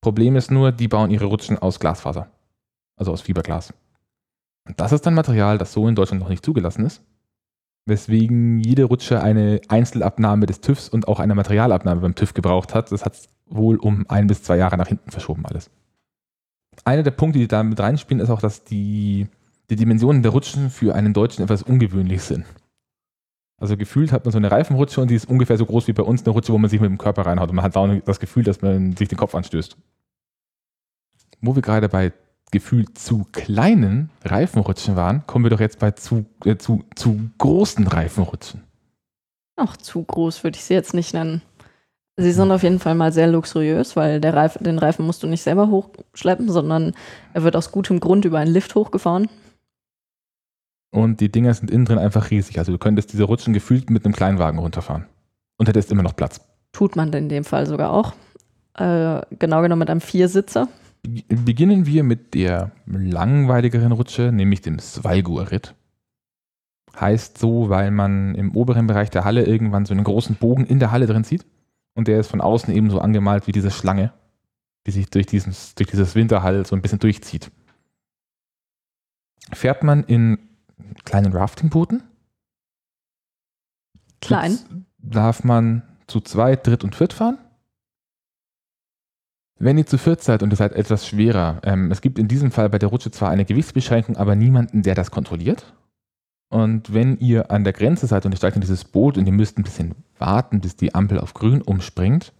[0.00, 2.28] Problem ist nur, die bauen ihre Rutschen aus Glasfaser
[2.96, 3.74] also aus Fiberglas.
[4.66, 7.02] Und das ist ein Material, das so in Deutschland noch nicht zugelassen ist,
[7.86, 12.90] weswegen jede Rutsche eine Einzelabnahme des TÜVs und auch eine Materialabnahme beim TÜV gebraucht hat.
[12.90, 15.70] Das hat wohl um ein bis zwei Jahre nach hinten verschoben alles.
[16.84, 19.28] Einer der Punkte, die da mit reinspielen, ist auch, dass die,
[19.70, 22.44] die Dimensionen der Rutschen für einen Deutschen etwas ungewöhnlich sind.
[23.60, 26.02] Also gefühlt hat man so eine Reifenrutsche und die ist ungefähr so groß wie bei
[26.02, 28.20] uns eine Rutsche, wo man sich mit dem Körper reinhaut und man hat dauernd das
[28.20, 29.76] Gefühl, dass man sich den Kopf anstößt.
[31.40, 32.12] Wo wir gerade bei
[32.50, 37.86] gefühlt zu kleinen Reifenrutschen waren, kommen wir doch jetzt bei zu, äh, zu, zu großen
[37.86, 38.62] Reifenrutschen.
[39.56, 41.42] Auch zu groß würde ich sie jetzt nicht nennen.
[42.16, 45.26] Sie sind auf jeden Fall mal sehr luxuriös, weil der Reif, den Reifen musst du
[45.26, 46.92] nicht selber hochschleppen, sondern
[47.32, 49.28] er wird aus gutem Grund über einen Lift hochgefahren.
[50.92, 52.58] Und die Dinger sind innen drin einfach riesig.
[52.60, 55.06] Also du könntest diese Rutschen gefühlt mit einem Kleinwagen runterfahren.
[55.56, 56.40] Und hättest immer noch Platz.
[56.72, 58.12] Tut man in dem Fall sogar auch.
[58.74, 60.68] Äh, genau genommen mit einem Viersitzer.
[61.02, 65.74] Be- Beginnen wir mit der langweiligeren Rutsche, nämlich dem Svalgur-Ritt.
[67.00, 70.78] Heißt so, weil man im oberen Bereich der Halle irgendwann so einen großen Bogen in
[70.78, 71.44] der Halle drin sieht.
[71.94, 74.12] Und der ist von außen eben so angemalt wie diese Schlange,
[74.86, 77.50] die sich durch, dieses, durch dieses Winterhall so ein bisschen durchzieht.
[79.52, 80.38] Fährt man in
[81.04, 82.02] kleinen Raftingbooten,
[84.20, 84.86] Klein.
[84.98, 87.38] darf man zu zweit, dritt und viert fahren.
[89.58, 92.50] Wenn ihr zu viert seid und ihr seid etwas schwerer, ähm, es gibt in diesem
[92.50, 95.72] Fall bei der Rutsche zwar eine Gewichtsbeschränkung, aber niemanden, der das kontrolliert.
[96.48, 99.32] Und wenn ihr an der Grenze seid und ihr steigt in dieses Boot und ihr
[99.32, 102.32] müsst ein bisschen warten, bis die Ampel auf grün umspringt,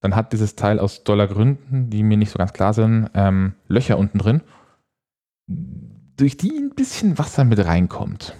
[0.00, 3.98] dann hat dieses Teil aus Dollargründen, die mir nicht so ganz klar sind, ähm, Löcher
[3.98, 4.40] unten drin,
[6.16, 8.34] durch die ein bisschen Wasser mit reinkommt.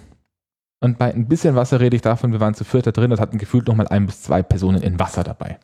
[0.79, 3.19] Und bei ein bisschen Wasser rede ich davon, wir waren zu viert da drin, das
[3.19, 5.59] hatten gefühlt nochmal ein bis zwei Personen in Wasser dabei.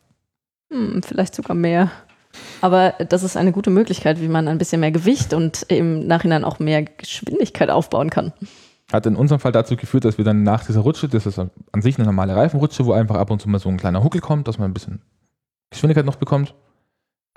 [0.72, 1.90] Hm, vielleicht sogar mehr.
[2.60, 6.44] Aber das ist eine gute Möglichkeit, wie man ein bisschen mehr Gewicht und im Nachhinein
[6.44, 8.32] auch mehr Geschwindigkeit aufbauen kann.
[8.90, 11.50] Hat in unserem Fall dazu geführt, dass wir dann nach dieser Rutsche, das ist an
[11.82, 14.48] sich eine normale Reifenrutsche, wo einfach ab und zu mal so ein kleiner Huckel kommt,
[14.48, 15.02] dass man ein bisschen
[15.70, 16.54] Geschwindigkeit noch bekommt.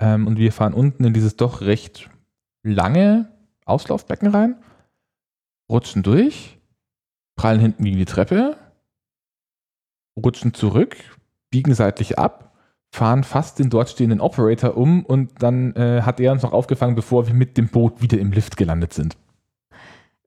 [0.00, 2.08] Ähm, und wir fahren unten in dieses doch recht
[2.62, 3.30] lange
[3.66, 4.56] Auslaufbecken rein,
[5.70, 6.58] rutschen durch,
[7.36, 8.56] prallen hinten gegen die Treppe,
[10.16, 10.96] rutschen zurück,
[11.50, 12.56] biegen seitlich ab,
[12.94, 16.94] fahren fast den dort stehenden Operator um und dann äh, hat er uns noch aufgefangen,
[16.94, 19.16] bevor wir mit dem Boot wieder im Lift gelandet sind.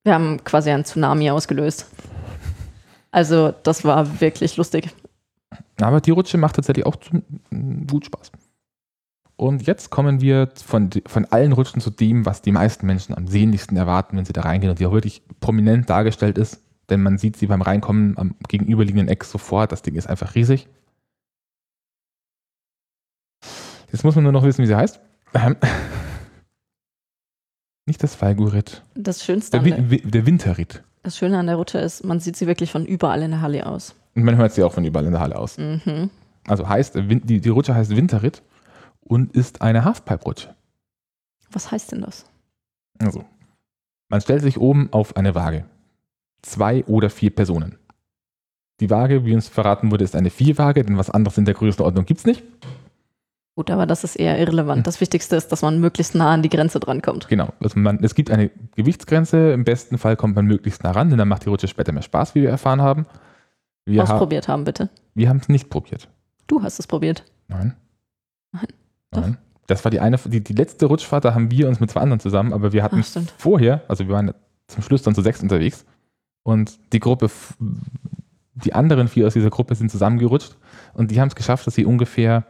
[0.05, 1.87] Wir haben quasi einen Tsunami ausgelöst.
[3.09, 4.89] Also das war wirklich lustig.
[5.81, 8.31] Aber die Rutsche macht tatsächlich auch zum, mm, gut Spaß.
[9.35, 13.27] Und jetzt kommen wir von, von allen Rutschen zu dem, was die meisten Menschen am
[13.27, 16.61] sehnlichsten erwarten, wenn sie da reingehen und die auch wirklich prominent dargestellt ist.
[16.89, 19.71] Denn man sieht sie beim Reinkommen am gegenüberliegenden Eck sofort.
[19.71, 20.67] Das Ding ist einfach riesig.
[23.91, 24.99] Jetzt muss man nur noch wissen, wie sie heißt.
[27.86, 28.83] Nicht das Falgurit.
[28.95, 30.83] Das Schönste Der, an der, der Winterritt.
[31.03, 33.65] das Schöne an der Rutsche ist, man sieht sie wirklich von überall in der Halle
[33.67, 33.95] aus.
[34.15, 35.57] Und man hört sie auch von überall in der Halle aus.
[35.57, 36.09] Mhm.
[36.47, 38.41] Also heißt, die, die Rutsche heißt Winterritt
[39.01, 40.55] und ist eine Halfpipe-Rutsche.
[41.51, 42.25] Was heißt denn das?
[42.99, 43.23] Also,
[44.09, 45.65] man stellt sich oben auf eine Waage.
[46.41, 47.77] Zwei oder vier Personen.
[48.79, 52.05] Die Waage, wie uns verraten wurde, ist eine Vierwaage, denn was anderes in der Größenordnung
[52.05, 52.43] gibt es nicht.
[53.55, 54.85] Gut, aber das ist eher irrelevant.
[54.85, 57.29] Das Wichtigste ist, dass man möglichst nah an die Grenze drankommt.
[57.29, 57.53] Genau.
[57.61, 59.53] Also man, es gibt eine Gewichtsgrenze.
[59.53, 62.01] Im besten Fall kommt man möglichst nah ran, denn dann macht die Rutsche später mehr
[62.01, 63.05] Spaß, wie wir erfahren haben.
[63.85, 64.89] Wir, ha Ausprobiert haben, bitte.
[65.13, 66.09] wir haben es nicht probiert.
[66.47, 67.23] Du hast es probiert.
[67.47, 67.75] Nein.
[68.51, 68.67] Nein.
[69.11, 69.21] Doch.
[69.21, 69.37] Nein.
[69.67, 72.19] Das war die eine, die, die letzte Rutschfahrt, da haben wir uns mit zwei anderen
[72.19, 74.33] zusammen, aber wir hatten Ach, vorher, also wir waren
[74.67, 75.85] zum Schluss dann zu sechs unterwegs
[76.43, 77.31] und die Gruppe,
[78.53, 80.55] die anderen vier aus dieser Gruppe sind zusammengerutscht
[80.93, 82.45] und die haben es geschafft, dass sie ungefähr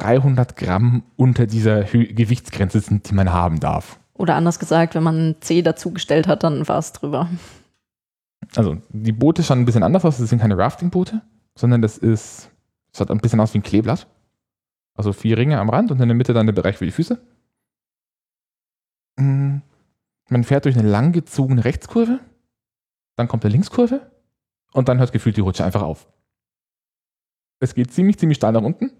[0.00, 3.98] 300 Gramm unter dieser Hö Gewichtsgrenze sind, die man haben darf.
[4.14, 7.28] Oder anders gesagt, wenn man C dazugestellt hat, dann war es drüber.
[8.56, 11.22] Also die Boote schauen ein bisschen anders aus, das sind keine Rafting-Boote,
[11.54, 12.50] sondern das ist
[12.96, 14.06] Schaut ein bisschen aus wie ein Kleeblatt.
[14.94, 17.20] Also vier Ringe am Rand und in der Mitte dann der Bereich für die Füße.
[19.16, 19.58] Mm,
[20.28, 22.20] Man fährt durch eine langgezogene Rechtskurve,
[23.16, 24.10] dann kommt eine Linkskurve
[24.72, 26.08] und dann hört gefühlt die Rutsche einfach auf.
[27.60, 28.90] Es geht ziemlich, ziemlich steil nach unten.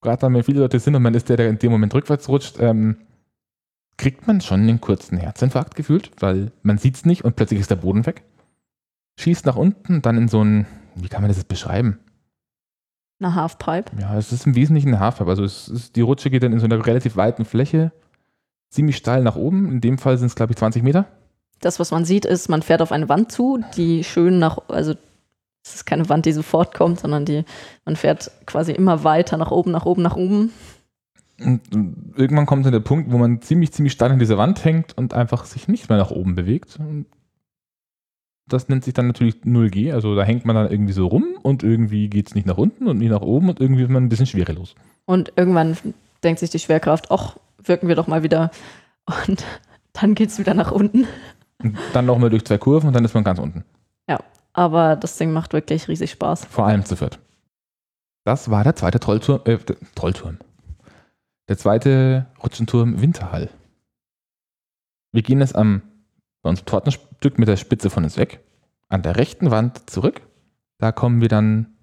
[0.00, 2.28] Gerade dann, wenn viele Leute sind und man ist der, der in dem Moment rückwärts
[2.28, 2.98] rutscht, ähm,
[3.96, 7.70] kriegt man schon einen kurzen Herzinfarkt gefühlt, weil man sieht es nicht und plötzlich ist
[7.70, 8.22] der Boden weg.
[9.18, 11.98] Schießt nach unten, dann in so ein, wie kann man das jetzt beschreiben?
[13.20, 14.00] Eine Halfpipe.
[14.00, 15.28] Ja, es ist im Wesentlichen eine Halfpipe.
[15.28, 17.90] Also es ist, die Rutsche geht dann in so einer relativ weiten Fläche
[18.70, 19.72] ziemlich steil nach oben.
[19.72, 21.06] In dem Fall sind es, glaube ich, 20 Meter.
[21.60, 24.94] Das, was man sieht, ist, man fährt auf eine Wand zu, die schön nach, also
[25.64, 27.44] es ist keine Wand, die sofort kommt, sondern die,
[27.84, 30.52] man fährt quasi immer weiter nach oben, nach oben, nach oben.
[31.40, 31.60] Und
[32.16, 35.14] irgendwann kommt dann der Punkt, wo man ziemlich, ziemlich steil an dieser Wand hängt und
[35.14, 36.78] einfach sich nicht mehr nach oben bewegt.
[36.80, 37.06] Und
[38.46, 39.92] das nennt sich dann natürlich 0G.
[39.92, 42.88] Also da hängt man dann irgendwie so rum und irgendwie geht es nicht nach unten
[42.88, 44.74] und nicht nach oben und irgendwie ist man ein bisschen schwerelos.
[45.04, 45.76] Und irgendwann
[46.24, 48.50] denkt sich die Schwerkraft, ach, wirken wir doch mal wieder.
[49.26, 49.44] Und
[49.92, 51.06] dann geht es wieder nach unten.
[51.62, 53.64] Und dann nochmal durch zwei Kurven und dann ist man ganz unten.
[54.58, 56.46] Aber das Ding macht wirklich riesig Spaß.
[56.46, 57.20] Vor allem zu viert.
[58.24, 60.38] Das war der zweite Trollturm, äh, der Trollturm.
[61.48, 63.50] Der zweite Rutschenturm Winterhall.
[65.12, 65.82] Wir gehen jetzt am,
[66.42, 68.44] bei unserem Tortenstück mit der Spitze von uns weg,
[68.88, 70.22] an der rechten Wand zurück.
[70.78, 71.76] Da kommen wir dann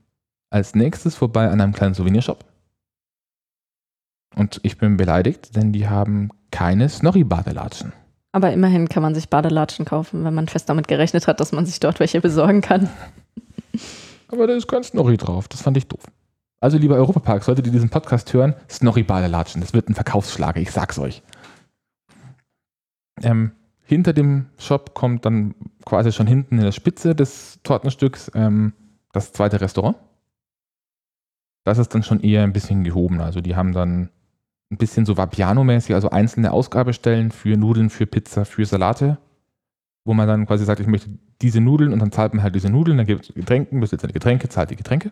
[0.49, 2.43] als nächstes vorbei an einem kleinen Souvenirshop.
[4.35, 7.93] Und ich bin beleidigt, denn die haben keine Snorri-Badelatschen.
[8.35, 11.65] Aber immerhin kann man sich Badelatschen kaufen, wenn man fest damit gerechnet hat, dass man
[11.65, 12.89] sich dort welche besorgen kann.
[14.27, 15.47] Aber da ist kein Snorri drauf.
[15.47, 16.03] Das fand ich doof.
[16.59, 19.61] Also, lieber Europapark, solltet ihr diesen Podcast hören, Snorri-Badelatschen.
[19.61, 21.23] Das wird ein Verkaufsschlager, ich sag's euch.
[23.23, 23.53] Ähm,
[23.85, 25.55] hinter dem Shop kommt dann
[25.85, 28.73] quasi schon hinten in der Spitze des Tortenstücks ähm,
[29.13, 29.95] das zweite Restaurant.
[31.63, 33.23] Das ist dann schon eher ein bisschen gehobener.
[33.23, 34.09] Also, die haben dann
[34.71, 39.17] ein bisschen so Vapiano-mäßig, also einzelne Ausgabestellen für Nudeln, für Pizza, für Salate,
[40.05, 41.09] wo man dann quasi sagt, ich möchte
[41.41, 44.13] diese Nudeln und dann zahlt man halt diese Nudeln, dann gibt es Getränke, bestellt seine
[44.13, 45.11] Getränke, zahlt die Getränke.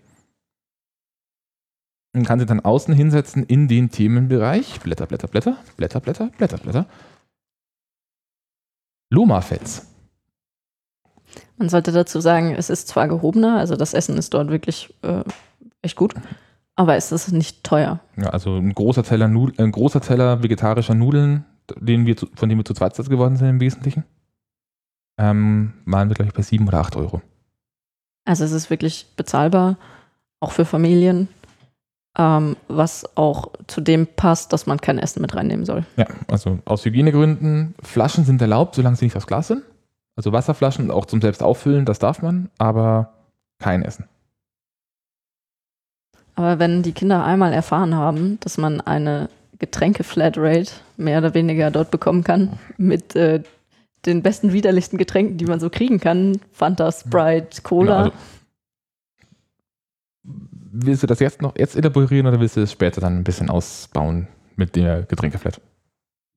[2.16, 6.58] Und kann sie dann außen hinsetzen in den Themenbereich Blätter, Blätter, Blätter, Blätter, Blätter, Blätter,
[6.58, 6.86] Blätter.
[9.12, 9.88] Lomafels.
[11.58, 15.24] Man sollte dazu sagen, es ist zwar gehobener, also das Essen ist dort wirklich äh,
[15.82, 16.14] echt gut,
[16.76, 18.00] aber es ist nicht teuer.
[18.18, 21.46] Ja, also ein großer Teller, Nudel, ein großer Teller vegetarischer Nudeln,
[21.80, 24.04] den wir zu, von dem wir zu zweit geworden sind im Wesentlichen.
[25.18, 27.22] Ähm, waren wir, glaube ich, bei 7 oder 8 Euro.
[28.26, 29.78] Also es ist wirklich bezahlbar,
[30.40, 31.28] auch für Familien,
[32.18, 35.86] ähm, was auch zu dem passt, dass man kein Essen mit reinnehmen soll.
[35.98, 39.64] Ja, also aus Hygienegründen, Flaschen sind erlaubt, solange sie nicht aus Glas sind.
[40.16, 43.14] Also Wasserflaschen auch zum selbst auffüllen, das darf man, aber
[43.60, 44.06] kein Essen.
[46.36, 49.30] Aber wenn die Kinder einmal erfahren haben, dass man eine
[49.60, 53.44] Getränke-Flatrate mehr oder weniger dort bekommen kann, mit äh,
[54.06, 58.04] den besten, widerlichsten Getränken, die man so kriegen kann, Fanta, Sprite, Cola.
[58.04, 58.18] Genau, also,
[60.74, 63.50] willst du das jetzt noch jetzt elaborieren oder willst du es später dann ein bisschen
[63.50, 65.62] ausbauen mit der Getränkeflat?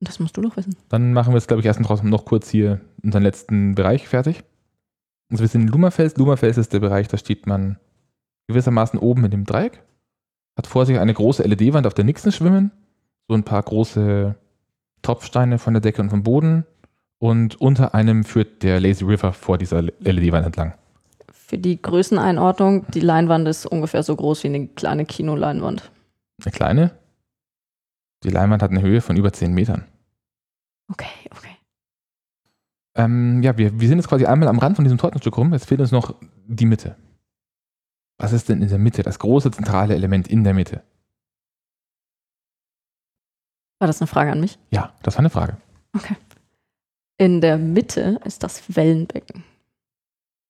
[0.00, 0.76] das musst du doch wissen.
[0.90, 4.44] Dann machen wir es, glaube ich, erst noch, noch kurz hier unseren letzten Bereich fertig.
[5.30, 6.16] Also wir sind in Lummerfels.
[6.16, 7.78] Lummerfels ist der Bereich, da steht man
[8.48, 9.82] gewissermaßen oben in dem Dreieck,
[10.56, 12.70] hat vor sich eine große LED-Wand, auf der Nixen schwimmen,
[13.28, 14.34] so ein paar große
[15.02, 16.64] Tropfsteine von der Decke und vom Boden
[17.18, 20.74] und unter einem führt der Lazy River vor dieser LED-Wand entlang.
[21.30, 25.90] Für die Größeneinordnung, die Leinwand ist ungefähr so groß wie eine kleine Kinoleinwand.
[26.44, 26.90] Eine kleine.
[28.24, 29.84] Die Leinwand hat eine Höhe von über 10 Metern.
[30.90, 31.56] Okay, okay.
[32.96, 35.52] Ähm, ja, wir, wir sind jetzt quasi einmal am Rand von diesem Tortenstück rum.
[35.52, 36.14] Jetzt fehlt uns noch
[36.46, 36.96] die Mitte.
[38.18, 39.02] Was ist denn in der Mitte?
[39.02, 40.82] Das große zentrale Element in der Mitte.
[43.78, 44.58] War das eine Frage an mich?
[44.70, 45.58] Ja, das war eine Frage.
[45.94, 46.16] Okay.
[47.18, 49.44] In der Mitte ist das Wellenbecken.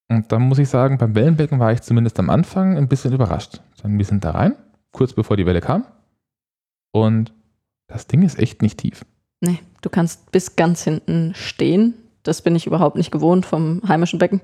[0.09, 3.61] Und da muss ich sagen, beim Wellenbecken war ich zumindest am Anfang ein bisschen überrascht.
[3.83, 4.55] Dann wir sind da rein,
[4.93, 5.85] kurz bevor die Welle kam.
[6.93, 7.33] Und
[7.89, 9.05] das Ding ist echt nicht tief.
[9.41, 11.95] Nee, du kannst bis ganz hinten stehen.
[12.23, 14.41] Das bin ich überhaupt nicht gewohnt vom heimischen Becken.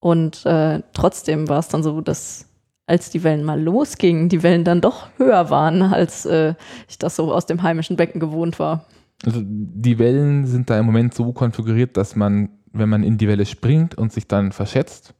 [0.00, 2.46] Und äh, trotzdem war es dann so, dass
[2.86, 6.54] als die Wellen mal losgingen, die Wellen dann doch höher waren, als äh,
[6.88, 8.86] ich das so aus dem heimischen Becken gewohnt war.
[9.24, 13.28] Also die Wellen sind da im Moment so konfiguriert, dass man, wenn man in die
[13.28, 15.14] Welle springt und sich dann verschätzt,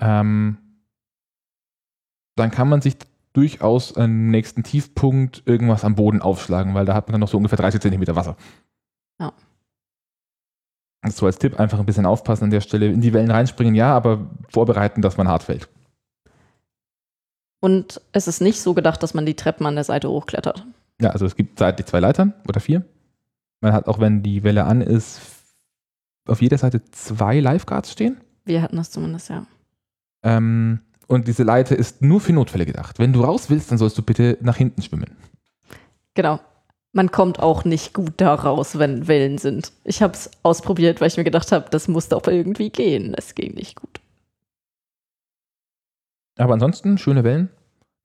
[0.00, 0.58] ähm,
[2.36, 2.96] dann kann man sich
[3.32, 7.36] durchaus am nächsten Tiefpunkt irgendwas am Boden aufschlagen, weil da hat man dann noch so
[7.36, 8.36] ungefähr 30 Zentimeter Wasser.
[9.18, 9.32] Ja.
[11.08, 12.86] So als Tipp einfach ein bisschen aufpassen an der Stelle.
[12.86, 15.68] In die Wellen reinspringen, ja, aber vorbereiten, dass man hart fällt.
[17.60, 20.66] Und es ist nicht so gedacht, dass man die Treppen an der Seite hochklettert.
[21.00, 22.84] Ja, also es gibt seitlich zwei Leitern oder vier.
[23.60, 25.20] Man hat auch, wenn die Welle an ist,
[26.26, 28.18] auf jeder Seite zwei Lifeguards stehen.
[28.44, 29.46] Wir hatten das zumindest, ja.
[30.22, 32.98] Ähm, und diese Leiter ist nur für Notfälle gedacht.
[32.98, 35.16] Wenn du raus willst, dann sollst du bitte nach hinten schwimmen.
[36.14, 36.40] Genau.
[36.92, 39.72] Man kommt auch nicht gut da raus, wenn Wellen sind.
[39.84, 43.14] Ich habe es ausprobiert, weil ich mir gedacht habe, das muss doch irgendwie gehen.
[43.16, 44.00] Es ging nicht gut.
[46.36, 47.50] Aber ansonsten schöne Wellen.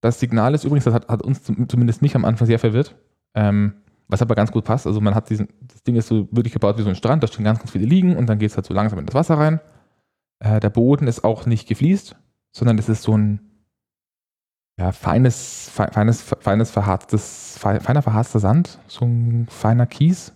[0.02, 2.96] Das Signal ist übrigens, das hat, hat uns zum- zumindest mich am Anfang sehr verwirrt.
[3.34, 3.74] Ähm,
[4.08, 4.86] was aber ganz gut passt.
[4.86, 7.28] Also man hat diesen, das Ding ist so wirklich gebaut wie so ein Strand, da
[7.28, 9.36] stehen ganz, ganz viele Liegen und dann geht es halt so langsam in das Wasser
[9.40, 9.60] rein.
[10.40, 12.16] Äh, der Boden ist auch nicht gefliest,
[12.52, 13.40] sondern es ist so ein
[14.78, 20.34] ja, feines, fe- feines, feines verharztes, fe- feiner verharzter Sand, so ein feiner Kies.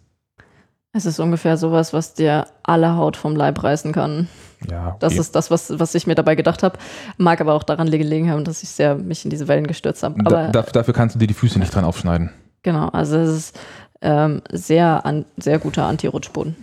[0.92, 4.28] Es ist ungefähr sowas, was dir alle Haut vom Leib reißen kann.
[4.70, 5.22] Ja, Das okay.
[5.22, 6.80] ist das, was, was ich mir dabei gedacht habe.
[7.18, 10.16] Mag aber auch daran gelegen haben, dass ich sehr mich in diese Wellen gestürzt habe.
[10.24, 12.32] da, Aber dafür, dafür kannst du dir die Füße nicht dran aufschneiden.
[12.64, 13.60] genau, also es ist
[14.02, 16.56] ähm, sehr, an, sehr guter Anti-Rutschboden.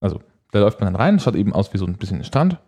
[0.00, 2.58] Da läuft man dann rein, schaut eben aus wie so ein bisschen Strand.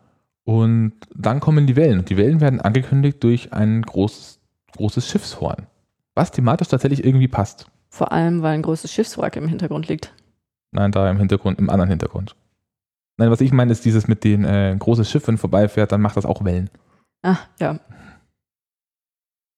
[0.46, 1.98] Und dann kommen die Wellen.
[1.98, 4.38] Und die Wellen werden angekündigt durch ein großes,
[4.76, 5.66] großes Schiffshorn.
[6.14, 7.68] Was thematisch tatsächlich irgendwie passt.
[7.90, 10.14] Vor allem, weil ein großes Schiffswrack im Hintergrund liegt.
[10.70, 12.36] Nein, da im Hintergrund, im anderen Hintergrund.
[13.18, 16.16] Nein, was ich meine, ist dieses mit dem äh, großes Schiff, wenn vorbeifährt, dann macht
[16.16, 16.70] das auch Wellen.
[17.22, 17.80] Ah, ja.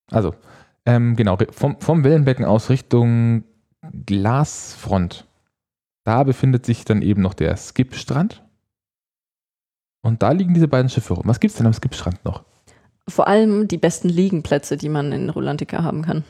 [0.09, 0.33] Also,
[0.85, 3.43] ähm, genau, vom, vom Wellenbecken aus Richtung
[4.05, 5.27] Glasfront.
[6.03, 8.43] Da befindet sich dann eben noch der Skip-Strand.
[10.01, 11.23] Und da liegen diese beiden Schiffe rum.
[11.27, 12.43] Was gibt es denn am Skip-Strand noch?
[13.07, 16.23] Vor allem die besten Liegenplätze, die man in Rolantica haben kann.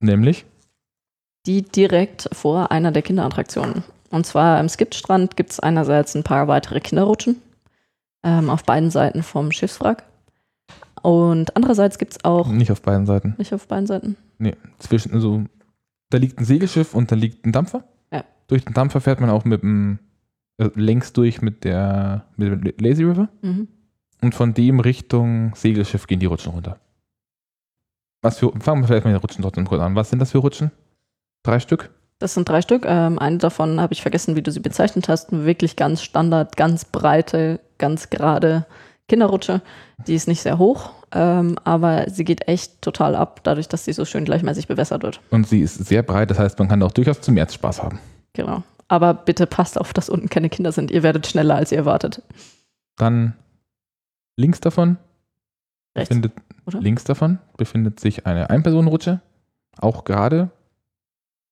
[0.00, 0.44] Nämlich?
[1.46, 3.82] Die direkt vor einer der Kinderattraktionen.
[4.10, 7.36] Und zwar am Skipstrand gibt es einerseits ein paar weitere Kinderrutschen
[8.22, 10.04] ähm, auf beiden Seiten vom Schiffswrack.
[11.02, 13.34] Und andererseits gibt es auch, Nicht auf beiden Seiten.
[13.38, 15.44] nicht auf beiden Seiten, Nee, zwischen, also,
[16.10, 17.84] da liegt ein Segelschiff und da liegt ein Dampfer.
[18.12, 18.24] Ja.
[18.48, 20.09] Durch den Dampfer fährt man auch mit dem, äh,
[20.74, 23.28] längs durch mit der, mit Lazy River.
[23.42, 23.68] mhm.
[24.22, 26.78] Und von dem Richtung Segelschiff gehen die Rutschen runter.
[28.20, 29.94] Was für, fangen wir vielleicht mal die Rutschen trotzdem kurz an.
[29.94, 30.70] Was sind das für Rutschen?
[31.42, 31.88] Drei Stück?
[32.18, 32.84] Das sind drei Stück.
[32.86, 35.32] Ähm, eine davon habe ich vergessen, wie du sie bezeichnet hast.
[35.32, 38.66] Wirklich ganz Standard, ganz breite, ganz gerade
[39.08, 39.62] Kinderrutsche.
[40.06, 43.92] Die ist nicht sehr hoch, ähm, aber sie geht echt total ab, dadurch, dass sie
[43.92, 45.20] so schön gleichmäßig bewässert wird.
[45.30, 47.98] Und sie ist sehr breit, das heißt, man kann auch durchaus zum März Spaß haben.
[48.34, 48.62] Genau.
[48.90, 50.90] Aber bitte passt auf, dass unten keine Kinder sind.
[50.90, 52.22] Ihr werdet schneller, als ihr erwartet.
[52.96, 53.34] Dann
[54.36, 54.96] links davon
[55.96, 56.08] Rechts.
[56.08, 56.32] befindet,
[56.66, 56.80] oder?
[56.80, 59.20] links davon befindet sich eine Einpersonenrutsche.
[59.78, 60.50] Auch gerade.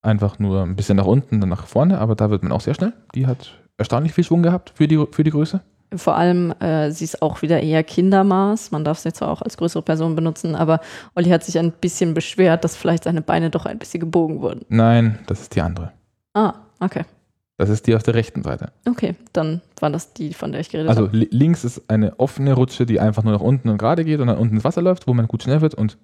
[0.02, 2.74] Einfach nur ein bisschen nach unten, dann nach vorne, aber da wird man auch sehr
[2.74, 2.92] schnell.
[3.14, 5.60] Die hat erstaunlich viel Schwung gehabt für die, für die Größe.
[5.94, 8.72] Vor allem, äh, sie ist auch wieder eher Kindermaß.
[8.72, 10.80] Man darf sie zwar auch als größere Person benutzen, aber
[11.14, 14.64] Olli hat sich ein bisschen beschwert, dass vielleicht seine Beine doch ein bisschen gebogen wurden.
[14.68, 15.92] Nein, das ist die andere.
[16.34, 17.04] Ah, okay.
[17.58, 18.72] Das ist die auf der rechten Seite.
[18.88, 21.16] Okay, dann war das die, von der ich geredet Also habe.
[21.16, 24.28] li links ist eine offene Rutsche, die einfach nur nach unten und gerade geht und
[24.28, 25.74] dann unten ins Wasser läuft, wo man gut schnell wird.
[25.74, 25.98] Und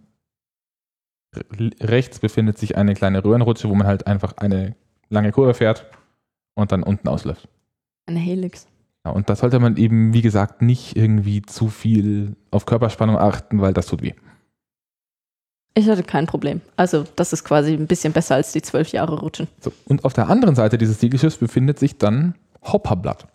[1.37, 4.75] re- rechts befindet sich eine kleine Röhrenrutsche, wo man halt einfach eine
[5.11, 5.87] lange Kurve fährt
[6.55, 7.49] und dann unten ausläuft.
[8.07, 8.67] Eine Helix.
[9.07, 13.61] Ja, und da sollte man eben, wie gesagt, nicht irgendwie zu viel auf Körperspannung achten,
[13.61, 14.15] weil das tut weh.
[15.77, 16.61] Ich hatte kein Problem.
[16.77, 19.49] Also, das ist quasi ein bisschen besser als die zwölf Jahre Rutschen.
[19.61, 23.27] So, und auf der anderen Seite dieses Segelschiffs befindet sich dann Hopperblatt.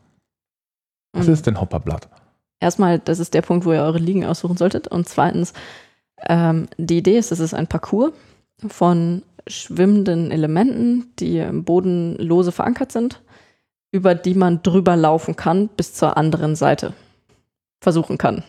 [1.11, 2.07] Was Und ist denn Hopperblatt?
[2.61, 4.87] Erstmal, das ist der Punkt, wo ihr eure Liegen aussuchen solltet.
[4.87, 5.53] Und zweitens,
[6.27, 8.13] ähm, die Idee ist, es ist ein Parcours
[8.67, 13.21] von schwimmenden Elementen, die im Boden lose verankert sind,
[13.91, 16.93] über die man drüber laufen kann bis zur anderen Seite.
[17.81, 18.43] Versuchen kann.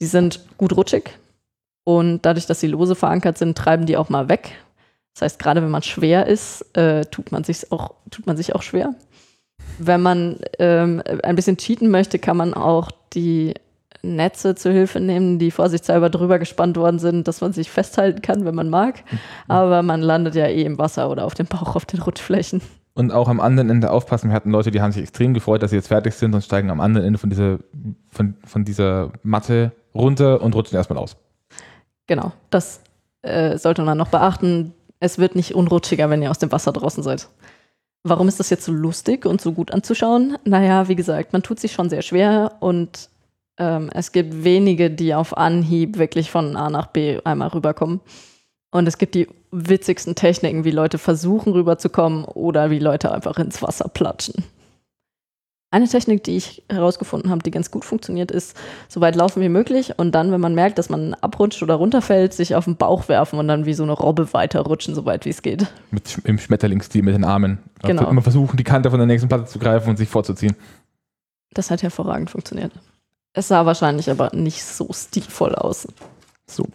[0.00, 1.10] Die sind gut rutschig
[1.84, 4.52] und dadurch, dass sie lose verankert sind, treiben die auch mal weg.
[5.14, 8.54] Das heißt, gerade wenn man schwer ist, äh, tut, man sich's auch, tut man sich
[8.54, 8.94] auch schwer.
[9.78, 13.54] Wenn man ähm, ein bisschen cheaten möchte, kann man auch die
[14.02, 18.44] Netze zur Hilfe nehmen, die vorsichtshalber drüber gespannt worden sind, dass man sich festhalten kann,
[18.44, 19.02] wenn man mag.
[19.48, 22.60] Aber man landet ja eh im Wasser oder auf dem Bauch auf den Rutschflächen.
[22.94, 24.30] Und auch am anderen Ende aufpassen.
[24.30, 26.70] Wir hatten Leute, die haben sich extrem gefreut, dass sie jetzt fertig sind und steigen
[26.70, 27.58] am anderen Ende von dieser,
[28.10, 31.16] von, von dieser Matte runter und rutschen erstmal aus.
[32.06, 32.80] Genau, das
[33.22, 34.74] äh, sollte man noch beachten.
[35.00, 37.28] Es wird nicht unrutschiger, wenn ihr aus dem Wasser draußen seid.
[38.02, 40.36] Warum ist das jetzt so lustig und so gut anzuschauen?
[40.44, 43.08] Naja, wie gesagt, man tut sich schon sehr schwer und
[43.58, 48.00] ähm, es gibt wenige, die auf Anhieb wirklich von A nach B einmal rüberkommen.
[48.70, 53.62] Und es gibt die witzigsten Techniken, wie Leute versuchen rüberzukommen oder wie Leute einfach ins
[53.62, 54.44] Wasser platschen.
[55.74, 58.56] Eine Technik, die ich herausgefunden habe, die ganz gut funktioniert, ist,
[58.88, 62.32] so weit laufen wie möglich und dann, wenn man merkt, dass man abrutscht oder runterfällt,
[62.32, 65.30] sich auf den Bauch werfen und dann wie so eine Robbe weiterrutschen, so weit wie
[65.30, 65.66] es geht.
[65.90, 67.58] Mit, Im Schmetterlingsstil mit den Armen.
[67.82, 68.08] Genau.
[68.08, 70.54] Immer versuchen, die Kante von der nächsten Platte zu greifen und sich vorzuziehen.
[71.54, 72.70] Das hat hervorragend funktioniert.
[73.32, 75.88] Es sah wahrscheinlich aber nicht so stilvoll aus.
[76.46, 76.68] So.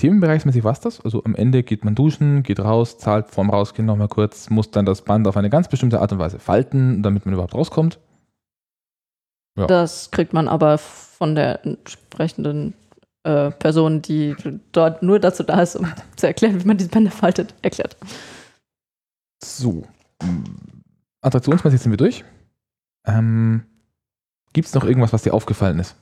[0.00, 1.00] Themenbereichsmäßig war es das.
[1.04, 4.86] Also am Ende geht man duschen, geht raus, zahlt vorm Rausgehen nochmal kurz, muss dann
[4.86, 7.98] das Band auf eine ganz bestimmte Art und Weise falten, damit man überhaupt rauskommt.
[9.58, 9.66] Ja.
[9.66, 12.72] Das kriegt man aber von der entsprechenden
[13.24, 14.34] äh, Person, die
[14.72, 15.86] dort nur dazu da ist, um
[16.16, 17.98] zu erklären, wie man diese Bänder faltet, erklärt.
[19.44, 19.84] So.
[21.20, 22.24] Attraktionsmäßig sind wir durch.
[23.06, 23.64] Ähm,
[24.54, 25.94] Gibt es noch irgendwas, was dir aufgefallen ist?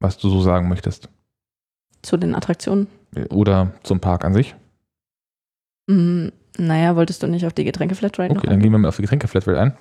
[0.00, 1.08] Was du so sagen möchtest?
[2.02, 2.88] Zu den Attraktionen?
[3.30, 4.54] Oder zum Park an sich?
[5.86, 6.28] Mm,
[6.58, 9.60] naja, wolltest du nicht auf die Getränke-Flatrate Okay, dann gehen wir mal auf die Getränke-Flatrate
[9.60, 9.76] ein.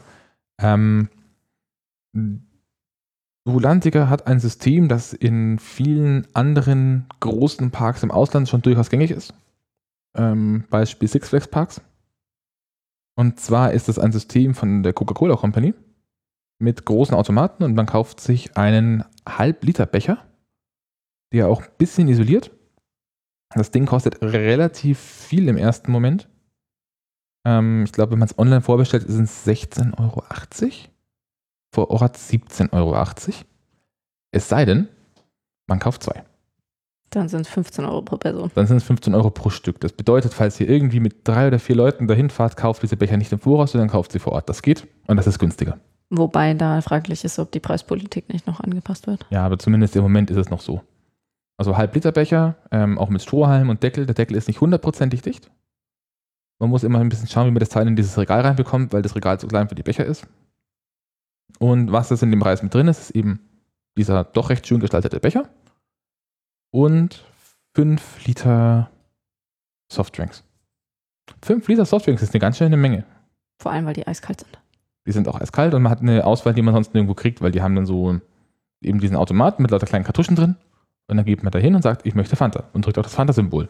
[0.61, 1.09] Ähm,
[3.47, 9.11] Rulantica hat ein System, das in vielen anderen großen Parks im Ausland schon durchaus gängig
[9.11, 9.33] ist.
[10.15, 11.81] Ähm, Beispiel Six Flags Parks.
[13.15, 15.73] Und zwar ist es ein System von der Coca-Cola Company
[16.59, 20.23] mit großen Automaten und man kauft sich einen Halb-Liter-Becher,
[21.31, 22.51] der auch ein bisschen isoliert.
[23.53, 26.29] Das Ding kostet relativ viel im ersten Moment.
[27.45, 30.23] Ähm, ich glaube, wenn man es online vorbestellt, sind es 16,80 Euro.
[31.73, 32.95] Vor Ort 17,80 Euro.
[34.31, 34.87] Es sei denn,
[35.67, 36.23] man kauft zwei.
[37.09, 38.51] Dann sind es 15 Euro pro Person.
[38.55, 39.81] Dann sind es 15 Euro pro Stück.
[39.81, 43.17] Das bedeutet, falls ihr irgendwie mit drei oder vier Leuten dahin fahrt, kauft diese Becher
[43.17, 44.47] nicht im Voraus, sondern kauft sie vor Ort.
[44.47, 45.77] Das geht und das ist günstiger.
[46.09, 49.25] Wobei da fraglich ist, ob die Preispolitik nicht noch angepasst wird.
[49.29, 50.81] Ja, aber zumindest im Moment ist es noch so.
[51.57, 54.05] Also Halb-Liter-Becher, ähm, auch mit Strohhalm und Deckel.
[54.05, 55.51] Der Deckel ist nicht hundertprozentig dicht.
[56.59, 59.01] Man muss immer ein bisschen schauen, wie man das Teil in dieses Regal reinbekommt, weil
[59.01, 60.27] das Regal zu klein für die Becher ist.
[61.59, 63.39] Und was das in dem Preis mit drin ist, ist eben
[63.97, 65.49] dieser doch recht schön gestaltete Becher
[66.71, 67.25] und
[67.75, 68.89] 5 Liter
[69.91, 70.43] Softdrinks.
[71.43, 73.05] 5 Liter Softdrinks ist eine ganz schöne Menge.
[73.61, 74.59] Vor allem, weil die eiskalt sind.
[75.05, 77.51] Die sind auch eiskalt und man hat eine Auswahl, die man sonst nirgendwo kriegt, weil
[77.51, 78.19] die haben dann so
[78.81, 80.55] eben diesen Automaten mit lauter kleinen Kartuschen drin.
[81.07, 83.15] Und dann geht man da hin und sagt, ich möchte Fanta und drückt auf das
[83.15, 83.69] Fanta-Symbol.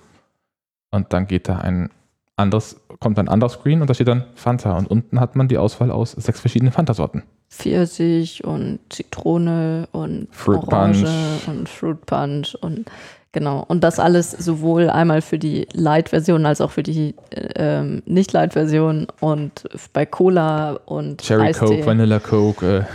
[0.92, 1.90] Und dann geht da ein
[2.36, 4.78] anderes, kommt ein anderer Screen und da steht dann Fanta.
[4.78, 7.24] Und unten hat man die Auswahl aus sechs verschiedenen Fanta-Sorten.
[7.50, 11.48] Pfirsich und Zitrone und Fruit Orange Punch.
[11.48, 12.90] und Fruit Punch und
[13.32, 13.64] genau.
[13.68, 19.08] Und das alles sowohl einmal für die Light-Version als auch für die äh, ähm, Nicht-Light-Version
[19.20, 22.86] und bei Cola und Cherry Eistee Coke, Vanilla Coke.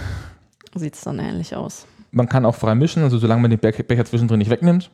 [0.75, 1.87] Äh, sieht es dann ähnlich aus.
[2.17, 4.91] Man kann auch frei mischen, also solange man den Be- Becher zwischendrin nicht wegnimmt,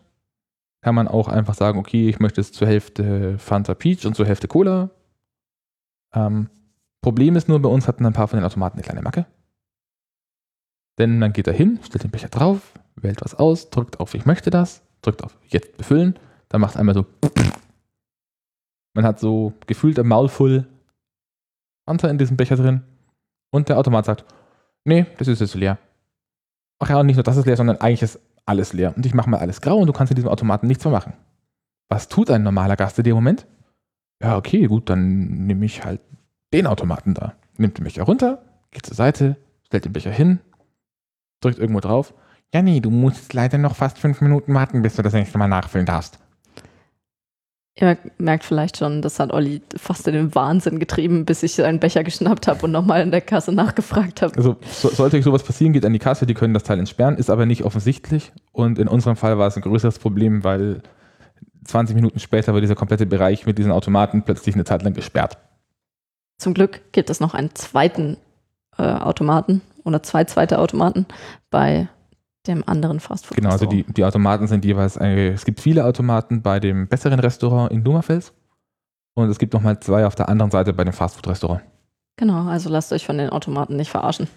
[0.83, 4.27] kann man auch einfach sagen, okay, ich möchte es zur Hälfte Fanta Peach und zur
[4.27, 4.91] Hälfte Cola.
[6.13, 6.51] Ähm,
[7.01, 9.27] Problem ist nur, bei uns hatten ein paar von den Automaten eine kleine Macke.
[10.99, 14.27] Denn man geht da hin, stellt den Becher drauf, wählt was aus, drückt auf Ich
[14.27, 16.19] möchte das, drückt auf Jetzt befüllen,
[16.49, 17.07] dann macht einmal so.
[18.95, 20.67] Man hat so gefühlt ein Maul voll
[21.87, 22.83] Fanta in diesem Becher drin
[23.51, 24.27] und der Automat sagt,
[24.85, 25.79] nee, das ist jetzt leer.
[26.83, 28.93] Ach ja, und nicht nur das ist leer, sondern eigentlich ist alles leer.
[28.97, 31.13] Und ich mache mal alles grau und du kannst in diesem Automaten nichts mehr machen.
[31.89, 33.47] Was tut ein normaler Gast in dem Moment?
[34.21, 36.01] Ja, okay, gut, dann nehme ich halt
[36.53, 37.35] den Automaten da.
[37.57, 40.41] Nimmt den Becher runter, geht zur Seite, stellt den Becher hin,
[41.41, 42.15] drückt irgendwo drauf.
[42.53, 45.47] Ja, nee, du musst leider noch fast fünf Minuten warten, bis du das nächste Mal
[45.47, 46.19] nachfüllen darfst.
[47.75, 51.81] Ihr merkt vielleicht schon, das hat Olli fast in den Wahnsinn getrieben, bis ich einen
[51.81, 54.37] Becher geschnappt habe und nochmal in der Kasse nachgefragt habe.
[54.37, 57.17] Also so, sollte euch sowas passieren, geht an die Kasse, die können das Teil entsperren,
[57.17, 58.33] ist aber nicht offensichtlich.
[58.53, 60.83] Und in unserem Fall war es ein größeres Problem, weil
[61.65, 65.39] 20 Minuten später war dieser komplette Bereich mit diesen Automaten plötzlich eine Zeit lang gesperrt.
[66.37, 68.19] Zum Glück gibt es noch einen zweiten
[68.77, 71.07] äh, Automaten oder zwei zweite Automaten
[71.51, 71.89] bei
[72.47, 73.37] dem anderen Fastfood.
[73.37, 77.21] Genau, also die, die Automaten sind jeweils, äh, es gibt viele Automaten bei dem besseren
[77.21, 78.33] Restaurant in Lummerfels
[79.15, 81.63] und es gibt nochmal zwei auf der anderen Seite bei dem Fastfood-Restaurant.
[82.17, 84.29] Genau, also lasst euch von den Automaten nicht verarschen.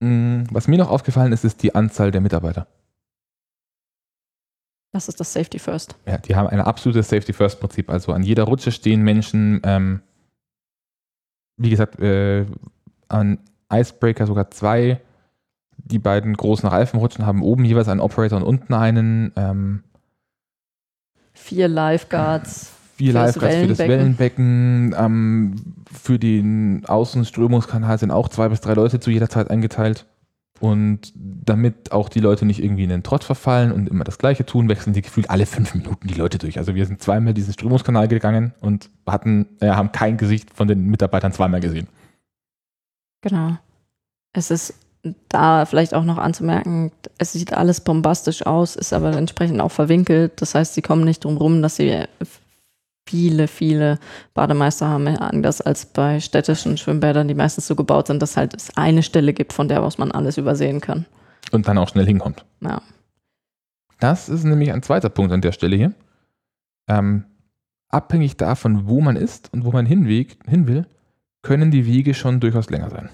[0.00, 2.66] Mm, Was mir noch aufgefallen ist, ist die Anzahl der Mitarbeiter.
[4.92, 5.94] Das ist das Safety First.
[6.06, 7.88] Ja, die haben ein absolutes Safety-First-Prinzip.
[7.90, 10.02] Also an jeder Rutsche stehen Menschen, ähm,
[11.56, 12.46] wie gesagt, äh,
[13.08, 13.38] an
[13.72, 15.00] Icebreaker sogar zwei.
[15.90, 19.32] Die beiden großen Reifenrutschen haben oben jeweils einen Operator und unten einen.
[19.36, 19.82] Ähm,
[21.32, 22.72] Vier Lifeguards.
[22.96, 24.94] vier Für das Lifeguards für das Wellenbecken.
[24.96, 25.56] Ähm,
[25.90, 30.06] für den Außenströmungskanal sind auch zwei bis drei Leute zu jeder Zeit eingeteilt.
[30.60, 34.44] Und damit auch die Leute nicht irgendwie in den Trott verfallen und immer das Gleiche
[34.44, 36.58] tun, wechseln sie gefühlt alle fünf Minuten die Leute durch.
[36.58, 40.84] Also wir sind zweimal diesen Strömungskanal gegangen und hatten, äh, haben kein Gesicht von den
[40.84, 41.88] Mitarbeitern zweimal gesehen.
[43.22, 43.56] Genau.
[44.34, 44.74] Es ist
[45.28, 50.40] da vielleicht auch noch anzumerken, es sieht alles bombastisch aus, ist aber entsprechend auch verwinkelt.
[50.42, 52.04] Das heißt, sie kommen nicht drum rum, dass sie
[53.08, 53.98] viele, viele
[54.34, 58.76] Bademeister haben, anders als bei städtischen Schwimmbädern, die meistens so gebaut sind, dass halt es
[58.76, 61.06] eine Stelle gibt, von der aus man alles übersehen kann.
[61.50, 62.44] Und dann auch schnell hinkommt.
[62.60, 62.82] Ja.
[63.98, 65.92] Das ist nämlich ein zweiter Punkt an der Stelle hier.
[66.88, 67.24] Ähm,
[67.88, 70.86] abhängig davon, wo man ist und wo man hinweg, hin will,
[71.42, 73.10] können die Wege schon durchaus länger sein.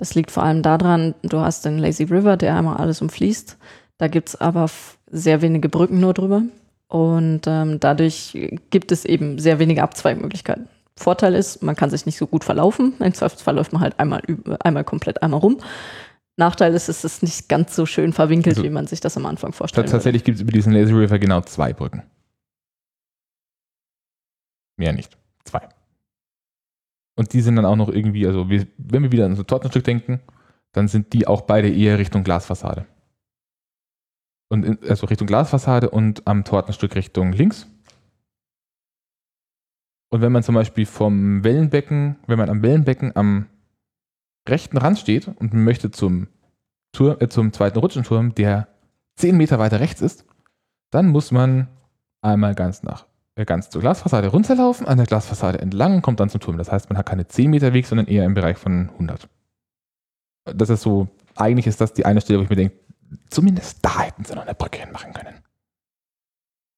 [0.00, 3.58] Das liegt vor allem daran, du hast den Lazy River, der einmal alles umfließt.
[3.98, 4.70] Da gibt es aber
[5.10, 6.40] sehr wenige Brücken nur drüber.
[6.88, 8.32] Und ähm, dadurch
[8.70, 10.70] gibt es eben sehr wenige Abzweigmöglichkeiten.
[10.96, 12.94] Vorteil ist, man kann sich nicht so gut verlaufen.
[12.98, 14.22] Im Zweifelsfall läuft man halt einmal,
[14.60, 15.58] einmal komplett einmal rum.
[16.38, 19.26] Nachteil ist, es ist nicht ganz so schön verwinkelt, also, wie man sich das am
[19.26, 19.90] Anfang vorstellt.
[19.90, 22.04] Tatsächlich gibt es über diesen Lazy River genau zwei Brücken.
[24.78, 25.18] Mehr nicht.
[25.44, 25.68] Zwei.
[27.20, 29.84] Und die sind dann auch noch irgendwie, also wir, wenn wir wieder an so Tortenstück
[29.84, 30.20] denken,
[30.72, 32.86] dann sind die auch beide eher Richtung Glasfassade.
[34.48, 37.66] Und in, also Richtung Glasfassade und am Tortenstück Richtung links.
[40.08, 43.48] Und wenn man zum Beispiel vom Wellenbecken, wenn man am Wellenbecken am
[44.48, 46.28] rechten Rand steht und möchte zum,
[46.92, 48.66] Turm, äh, zum zweiten Rutschenturm, der
[49.16, 50.24] 10 Meter weiter rechts ist,
[50.90, 51.68] dann muss man
[52.22, 53.09] einmal ganz nach
[53.46, 56.58] ganz zur Glasfassade runterlaufen, an der Glasfassade entlang und kommt dann zum Turm.
[56.58, 59.28] Das heißt, man hat keine 10 Meter Weg, sondern eher im Bereich von 100.
[60.44, 62.76] Das ist so, eigentlich ist das die eine Stelle, wo ich mir denke,
[63.30, 65.34] zumindest da hätten sie noch eine Brücke hinmachen können.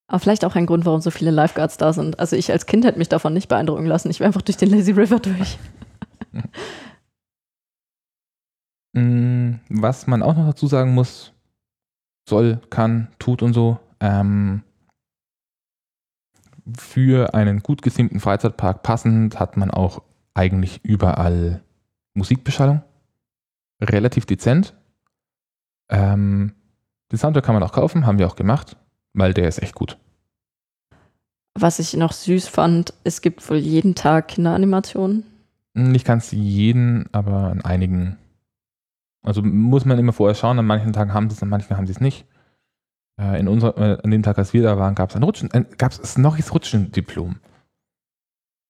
[0.09, 2.19] Aber vielleicht auch ein Grund, warum so viele Lifeguards da sind.
[2.21, 4.11] Also ich als Kind hätte mich davon nicht beeindrucken lassen.
[4.11, 5.59] Ich wäre einfach durch den Lazy River durch.
[8.95, 11.33] Mm, was man auch noch dazu sagen muss,
[12.29, 14.63] soll, kann, tut und so, ähm,
[16.77, 20.03] für einen gut gesimmten Freizeitpark passend hat man auch
[20.35, 21.63] eigentlich überall
[22.15, 22.83] Musikbeschallung.
[23.81, 24.75] Relativ dezent.
[25.89, 26.53] Ähm,
[27.11, 28.77] den Soundtrack kann man auch kaufen, haben wir auch gemacht,
[29.13, 29.99] weil der ist echt gut.
[31.55, 35.25] Was ich noch süß fand, es gibt wohl jeden Tag Kinderanimationen.
[35.75, 38.19] Nicht ganz jeden, aber an einigen.
[39.23, 41.87] Also muss man immer vorher schauen, an manchen Tagen haben sie es, an manchen haben
[41.87, 42.25] sie es nicht.
[43.23, 45.51] Äh, in unserer, äh, an dem Tag, als wir da waren, gab es ein Rutschen,
[45.53, 47.37] ein, gab es Snorris Rutschendiplom.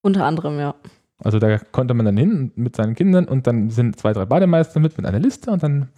[0.03, 0.74] Unter anderem, ja.
[1.22, 4.80] Also da konnte man dann hin mit seinen Kindern und dann sind zwei, drei Bademeister
[4.80, 5.88] mit mit einer Liste und dann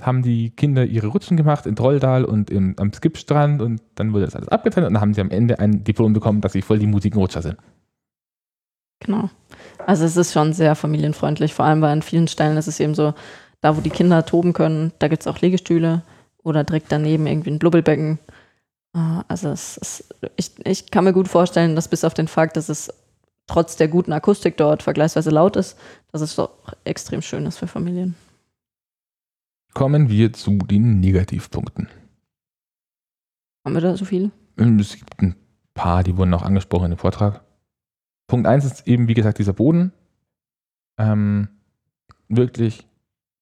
[0.00, 4.24] haben die Kinder ihre Rutschen gemacht in Trolldal und im, am Skipstrand und dann wurde
[4.24, 6.80] das alles abgetrennt und dann haben sie am Ende ein Diplom bekommen, dass sie voll
[6.80, 7.56] die mutigen Rutscher sind.
[8.98, 9.30] Genau.
[9.86, 12.96] Also es ist schon sehr familienfreundlich, vor allem weil an vielen Stellen ist es eben
[12.96, 13.14] so,
[13.60, 16.02] da wo die Kinder toben können, da gibt es auch Liegestühle
[16.44, 18.20] oder direkt daneben irgendwie ein Blubbelbecken.
[18.92, 22.68] Ah, also ist, ich, ich kann mir gut vorstellen, dass bis auf den Fakt, dass
[22.68, 22.92] es
[23.46, 25.76] trotz der guten Akustik dort vergleichsweise laut ist,
[26.12, 26.50] dass es doch
[26.84, 28.14] extrem schön ist für Familien.
[29.72, 31.88] Kommen wir zu den Negativpunkten.
[33.64, 34.30] Haben wir da so viele?
[34.56, 35.34] Ähm, es gibt ein
[35.74, 37.42] paar, die wurden auch angesprochen im Vortrag.
[38.28, 39.92] Punkt 1 ist eben, wie gesagt, dieser Boden.
[40.98, 41.48] Ähm,
[42.28, 42.86] wirklich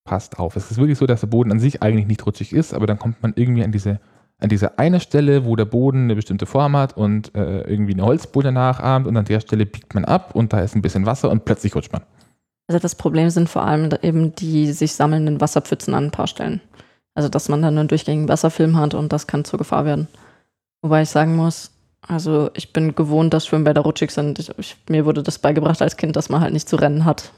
[0.04, 0.56] passt auf.
[0.56, 2.98] Es ist wirklich so, dass der Boden an sich eigentlich nicht rutschig ist, aber dann
[2.98, 4.00] kommt man irgendwie an diese,
[4.38, 8.04] an diese eine Stelle, wo der Boden eine bestimmte Form hat und äh, irgendwie eine
[8.04, 11.30] Holzbohle nachahmt und an der Stelle biegt man ab und da ist ein bisschen Wasser
[11.30, 12.02] und plötzlich rutscht man.
[12.68, 16.60] Also das Problem sind vor allem eben die sich sammelnden Wasserpfützen an ein paar Stellen.
[17.14, 20.08] Also dass man dann einen durchgängigen Wasserfilm hat und das kann zur Gefahr werden.
[20.82, 21.70] Wobei ich sagen muss,
[22.08, 24.38] also ich bin gewohnt, dass Schwimmbäder rutschig sind.
[24.38, 27.32] Ich, ich, mir wurde das beigebracht als Kind, dass man halt nicht zu rennen hat.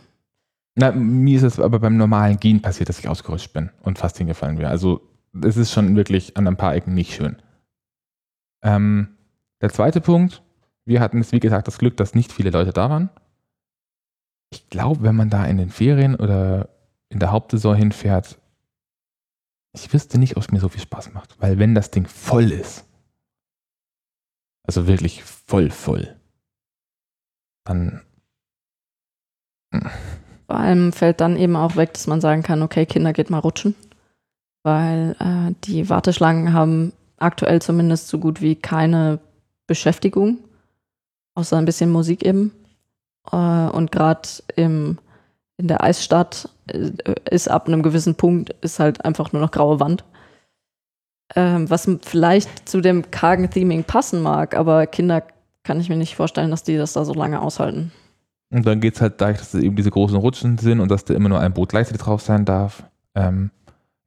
[0.77, 4.19] Na, mir ist es aber beim normalen Gehen passiert, dass ich ausgerutscht bin und fast
[4.19, 4.71] hingefallen wäre.
[4.71, 5.09] Also
[5.43, 7.37] es ist schon wirklich an ein paar Ecken nicht schön.
[8.63, 9.17] Ähm,
[9.61, 10.43] der zweite Punkt,
[10.85, 13.11] wir hatten es, wie gesagt, das Glück, dass nicht viele Leute da waren.
[14.51, 16.69] Ich glaube, wenn man da in den Ferien oder
[17.09, 18.41] in der Hauptsaison hinfährt,
[19.73, 21.41] ich wüsste nicht, ob es mir so viel Spaß macht.
[21.41, 22.85] Weil wenn das Ding voll ist,
[24.65, 26.17] also wirklich voll, voll,
[27.65, 28.03] dann
[30.47, 33.39] vor allem fällt dann eben auch weg, dass man sagen kann, okay, Kinder geht mal
[33.39, 33.75] rutschen,
[34.63, 39.21] weil äh, die Warteschlangen haben aktuell zumindest so gut wie keine
[39.67, 40.39] Beschäftigung,
[41.35, 42.53] außer ein bisschen Musik eben.
[43.33, 44.99] Äh, und gerade in
[45.59, 46.91] der Eisstadt äh,
[47.31, 50.05] ist ab einem gewissen Punkt ist halt einfach nur noch graue Wand.
[51.35, 55.23] Ähm, was vielleicht zu dem kargen Theming passen mag, aber Kinder
[55.63, 57.93] kann ich mir nicht vorstellen, dass die das da so lange aushalten.
[58.55, 61.05] Und dann geht es halt dadurch, dass es eben diese großen Rutschen sind und dass
[61.05, 62.85] da immer nur ein Boot gleichzeitig drauf sein darf,
[63.17, 63.51] ähm,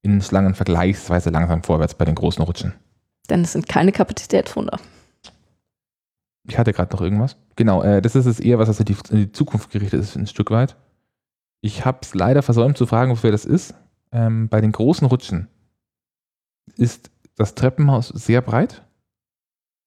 [0.04, 2.74] in Schlangen vergleichsweise langsam vorwärts bei den großen Rutschen.
[3.30, 4.80] Denn es sind keine Kapazitätsfunder.
[6.48, 7.36] Ich hatte gerade noch irgendwas.
[7.58, 10.28] Genau, äh, das ist es eher, was also die, in die Zukunft gerichtet ist, ein
[10.28, 10.78] Stück weit.
[11.60, 13.76] Ich habe es leider versäumt zu fragen, wofür das ist.
[14.14, 15.50] Ähm, bei den großen Rutschen
[16.78, 18.86] ist das Treppenhaus sehr breit.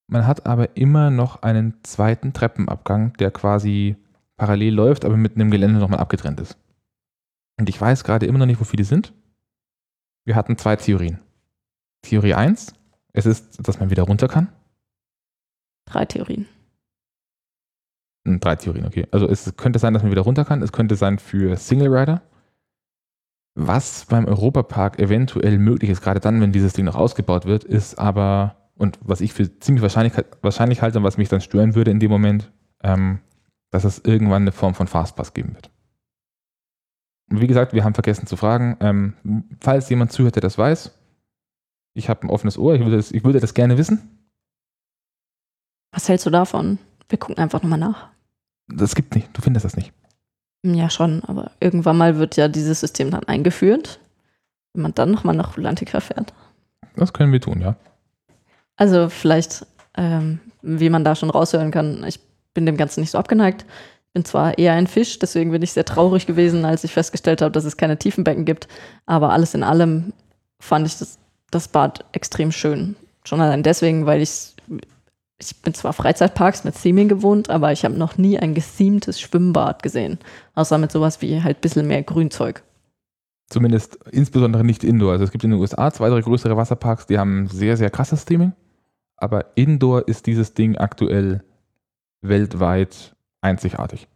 [0.07, 3.97] Man hat aber immer noch einen zweiten Treppenabgang, der quasi
[4.41, 6.57] parallel läuft, aber mit einem Gelände nochmal abgetrennt ist.
[7.59, 9.13] Und ich weiß gerade immer noch nicht, wofür die sind.
[10.25, 11.19] Wir hatten zwei Theorien.
[12.01, 12.73] Theorie 1,
[13.13, 14.49] es ist, dass man wieder runter kann.
[15.85, 16.47] Drei Theorien.
[18.27, 19.07] Hm, Drei Theorien, okay.
[19.11, 20.63] Also es könnte sein, dass man wieder runter kann.
[20.63, 22.23] Es könnte sein für Single Rider.
[23.55, 27.99] Was beim Europapark eventuell möglich ist, gerade dann, wenn dieses Ding noch ausgebaut wird, ist
[27.99, 31.91] aber, und was ich für ziemlich wahrscheinlich, wahrscheinlich halte und was mich dann stören würde
[31.91, 32.51] in dem Moment,
[32.83, 33.21] ähm,
[33.71, 35.71] dass es irgendwann eine Form von Fastpass geben wird.
[37.31, 40.91] Und wie gesagt, wir haben vergessen zu fragen, ähm, falls jemand zuhört, der das weiß,
[41.95, 44.27] ich habe ein offenes Ohr, ich würde, das, ich würde das gerne wissen.
[45.93, 46.79] Was hältst du davon?
[47.09, 48.09] Wir gucken einfach nochmal nach.
[48.69, 49.93] Das gibt nicht, du findest das nicht.
[50.63, 54.01] Ja, schon, aber irgendwann mal wird ja dieses System dann eingeführt,
[54.75, 56.35] wenn man dann nochmal nach Rulantica fährt.
[56.97, 57.77] Das können wir tun, ja.
[58.77, 59.67] Also vielleicht,
[59.97, 62.21] ähm, wie man da schon raushören kann, ich
[62.55, 63.65] bin dem Ganzen nicht so abgeneigt.
[64.09, 67.43] Ich bin zwar eher ein Fisch, deswegen bin ich sehr traurig gewesen, als ich festgestellt
[67.43, 68.67] habe, dass es keine Tiefenbecken gibt.
[69.07, 70.13] Aber alles in allem
[70.59, 71.19] fand ich das,
[71.51, 72.97] das Bad extrem schön.
[73.25, 74.55] Schon allein deswegen, weil ich
[75.43, 79.83] ich bin zwar Freizeitparks mit Theming gewohnt, aber ich habe noch nie ein gethemtes Schwimmbad
[79.83, 80.19] gesehen.
[80.55, 82.63] Außer mit sowas wie halt ein bisschen mehr Grünzeug.
[83.49, 85.13] Zumindest insbesondere nicht Indoor.
[85.13, 88.25] Also es gibt in den USA zwei, drei größere Wasserparks, die haben sehr, sehr krasses
[88.25, 88.53] Theming.
[89.17, 91.43] Aber Indoor ist dieses Ding aktuell
[92.23, 94.09] weltweit einzigartig.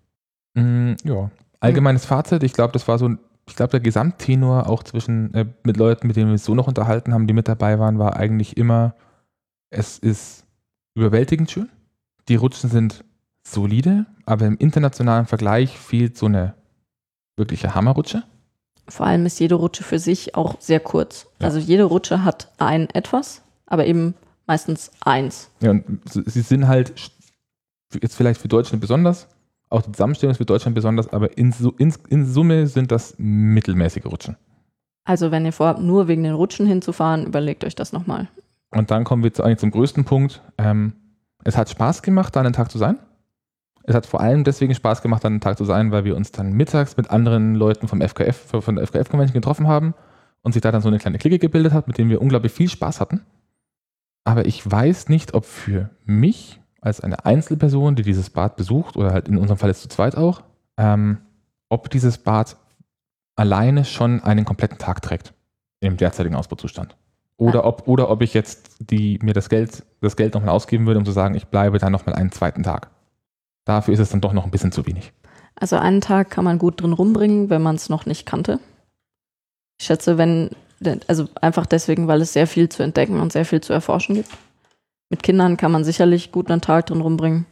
[0.54, 1.30] Mm, ja.
[1.60, 5.46] Allgemeines Fazit, ich glaube, das war so ein, ich glaube, der Gesamttenor auch zwischen, äh,
[5.62, 8.16] mit Leuten, mit denen wir es so noch unterhalten haben, die mit dabei waren, war
[8.16, 8.94] eigentlich immer,
[9.70, 10.44] es ist
[10.94, 11.68] überwältigend schön.
[12.28, 13.04] Die Rutschen sind
[13.46, 16.54] solide, aber im internationalen Vergleich fehlt so eine
[17.36, 18.22] wirkliche Hammerrutsche.
[18.88, 21.26] Vor allem ist jede Rutsche für sich auch sehr kurz.
[21.40, 21.46] Ja.
[21.46, 24.14] Also jede Rutsche hat ein etwas, aber eben
[24.46, 25.50] meistens eins.
[25.60, 26.98] Ja, und sie sind halt
[28.02, 29.28] jetzt vielleicht für Deutschland besonders,
[29.70, 34.06] auch die Zusammenstellung ist für Deutschland besonders, aber in, in, in Summe sind das mittelmäßige
[34.06, 34.36] Rutschen.
[35.04, 38.28] Also wenn ihr vorhabt, nur wegen den Rutschen hinzufahren, überlegt euch das nochmal.
[38.70, 40.42] Und dann kommen wir zu, eigentlich zum größten Punkt.
[40.58, 40.94] Ähm,
[41.44, 42.98] es hat Spaß gemacht, da an den Tag zu sein.
[43.82, 46.32] Es hat vor allem deswegen Spaß gemacht, an den Tag zu sein, weil wir uns
[46.32, 49.94] dann mittags mit anderen Leuten vom FKF, von der FKF-Convention getroffen haben
[50.42, 52.68] und sich da dann so eine kleine Clique gebildet hat, mit denen wir unglaublich viel
[52.68, 53.20] Spaß hatten.
[54.24, 59.12] Aber ich weiß nicht, ob für mich als eine Einzelperson, die dieses Bad besucht, oder
[59.12, 60.42] halt in unserem Fall jetzt zu zweit auch,
[60.76, 61.18] ähm,
[61.68, 62.56] ob dieses Bad
[63.36, 65.32] alleine schon einen kompletten Tag trägt
[65.80, 66.96] im derzeitigen Ausbauzustand.
[67.36, 70.98] Oder ob, oder ob ich jetzt die, mir das Geld, das Geld nochmal ausgeben würde,
[70.98, 72.90] um zu sagen, ich bleibe da nochmal einen zweiten Tag.
[73.64, 75.12] Dafür ist es dann doch noch ein bisschen zu wenig.
[75.56, 78.60] Also einen Tag kann man gut drin rumbringen, wenn man es noch nicht kannte.
[79.78, 80.50] Ich schätze, wenn,
[81.08, 84.30] also einfach deswegen, weil es sehr viel zu entdecken und sehr viel zu erforschen gibt.
[85.10, 87.46] Mit Kindern kann man sicherlich gut einen Tag drin rumbringen.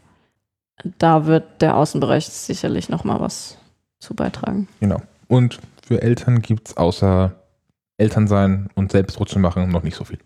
[0.99, 3.59] Da wird der Außenbereich sicherlich nochmal was
[3.99, 4.69] zu beitragen.
[4.81, 5.01] Genau.
[5.29, 7.35] Und für Eltern gibt es außer
[7.99, 10.19] Elternsein und Selbstrutschen machen noch nicht so viel.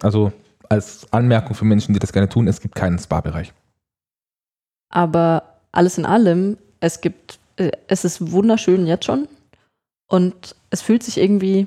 [0.00, 0.32] Also
[0.68, 3.52] als Anmerkung für Menschen, die das gerne tun, es gibt keinen Spa-Bereich.
[4.88, 9.28] Aber alles in allem, es gibt, äh, es ist wunderschön jetzt schon.
[10.06, 11.66] Und es fühlt sich irgendwie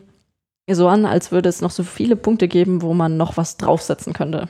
[0.72, 4.14] so an, als würde es noch so viele Punkte geben, wo man noch was draufsetzen
[4.14, 4.48] könnte.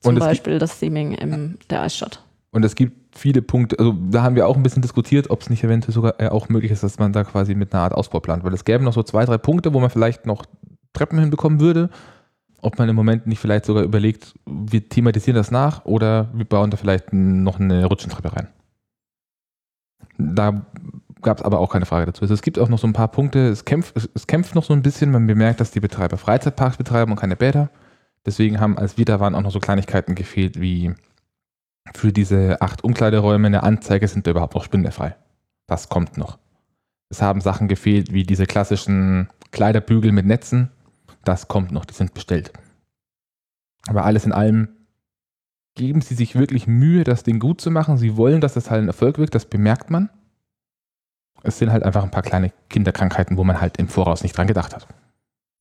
[0.00, 2.22] Zum Beispiel das Theming in der Eisstadt.
[2.50, 5.50] Und es gibt viele Punkte, also da haben wir auch ein bisschen diskutiert, ob es
[5.50, 8.20] nicht eventuell sogar äh, auch möglich ist, dass man da quasi mit einer Art Ausbau
[8.20, 8.44] plant.
[8.44, 10.44] Weil es gäbe noch so zwei, drei Punkte, wo man vielleicht noch
[10.92, 11.90] Treppen hinbekommen würde.
[12.60, 16.70] Ob man im Moment nicht vielleicht sogar überlegt, wir thematisieren das nach oder wir bauen
[16.70, 18.48] da vielleicht noch eine Rutschentreppe rein.
[20.16, 20.64] Da
[21.24, 22.22] gab es aber auch keine Frage dazu.
[22.22, 24.64] Also es gibt auch noch so ein paar Punkte, es kämpft, es, es kämpft noch
[24.64, 27.70] so ein bisschen, man bemerkt, dass die Betreiber Freizeitparks betreiben und keine Bäder.
[28.24, 30.94] Deswegen haben, als wir da waren, auch noch so Kleinigkeiten gefehlt, wie
[31.94, 35.16] für diese acht Umkleideräume eine Anzeige, sind da überhaupt noch spindelfrei.
[35.66, 36.38] Das kommt noch.
[37.10, 40.70] Es haben Sachen gefehlt, wie diese klassischen Kleiderbügel mit Netzen.
[41.24, 42.52] Das kommt noch, die sind bestellt.
[43.86, 44.68] Aber alles in allem
[45.74, 47.98] geben sie sich wirklich Mühe, das Ding gut zu machen.
[47.98, 50.08] Sie wollen, dass das halt ein Erfolg wird, das bemerkt man.
[51.44, 54.46] Es sind halt einfach ein paar kleine Kinderkrankheiten, wo man halt im Voraus nicht dran
[54.46, 54.86] gedacht hat.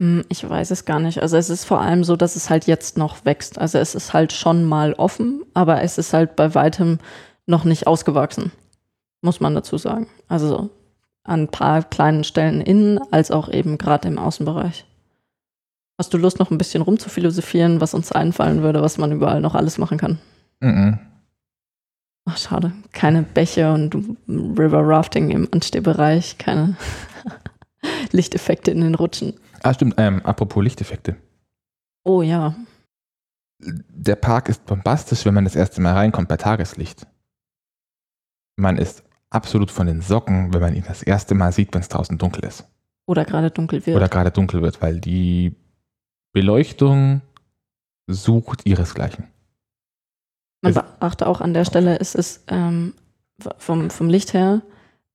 [0.01, 1.21] Hm, Ich weiß es gar nicht.
[1.21, 3.59] Also es ist vor allem so, dass es halt jetzt noch wächst.
[3.59, 6.99] Also es ist halt schon mal offen, aber es ist halt bei weitem
[7.45, 8.51] noch nicht ausgewachsen.
[9.21, 10.07] Muss man dazu sagen.
[10.27, 10.69] Also
[11.23, 14.85] an ein paar kleinen Stellen innen, als auch eben gerade im Außenbereich.
[15.97, 19.53] Hast du Lust, noch ein bisschen rumzuphilosophieren, was uns einfallen würde, was man überall noch
[19.55, 20.19] alles machen kann?
[20.59, 20.99] Mhm.
[22.25, 22.71] Ach, schade.
[22.91, 23.95] Keine Bäche und
[24.27, 26.77] River Rafting im Anstehbereich, keine
[28.11, 29.33] Lichteffekte in den Rutschen.
[29.61, 29.95] Ah, stimmt.
[29.97, 31.17] Ähm, apropos Lichteffekte.
[32.03, 32.55] Oh ja.
[33.59, 37.07] Der Park ist bombastisch, wenn man das erste Mal reinkommt bei Tageslicht.
[38.57, 41.89] Man ist absolut von den Socken, wenn man ihn das erste Mal sieht, wenn es
[41.89, 42.65] draußen dunkel ist.
[43.05, 43.97] Oder gerade dunkel wird.
[43.97, 45.55] Oder gerade dunkel wird, weil die
[46.33, 47.21] Beleuchtung
[48.07, 49.27] sucht ihresgleichen.
[50.63, 52.93] Man Es- beachte auch an der Stelle, es ist ähm,
[53.57, 54.61] vom, vom Licht her,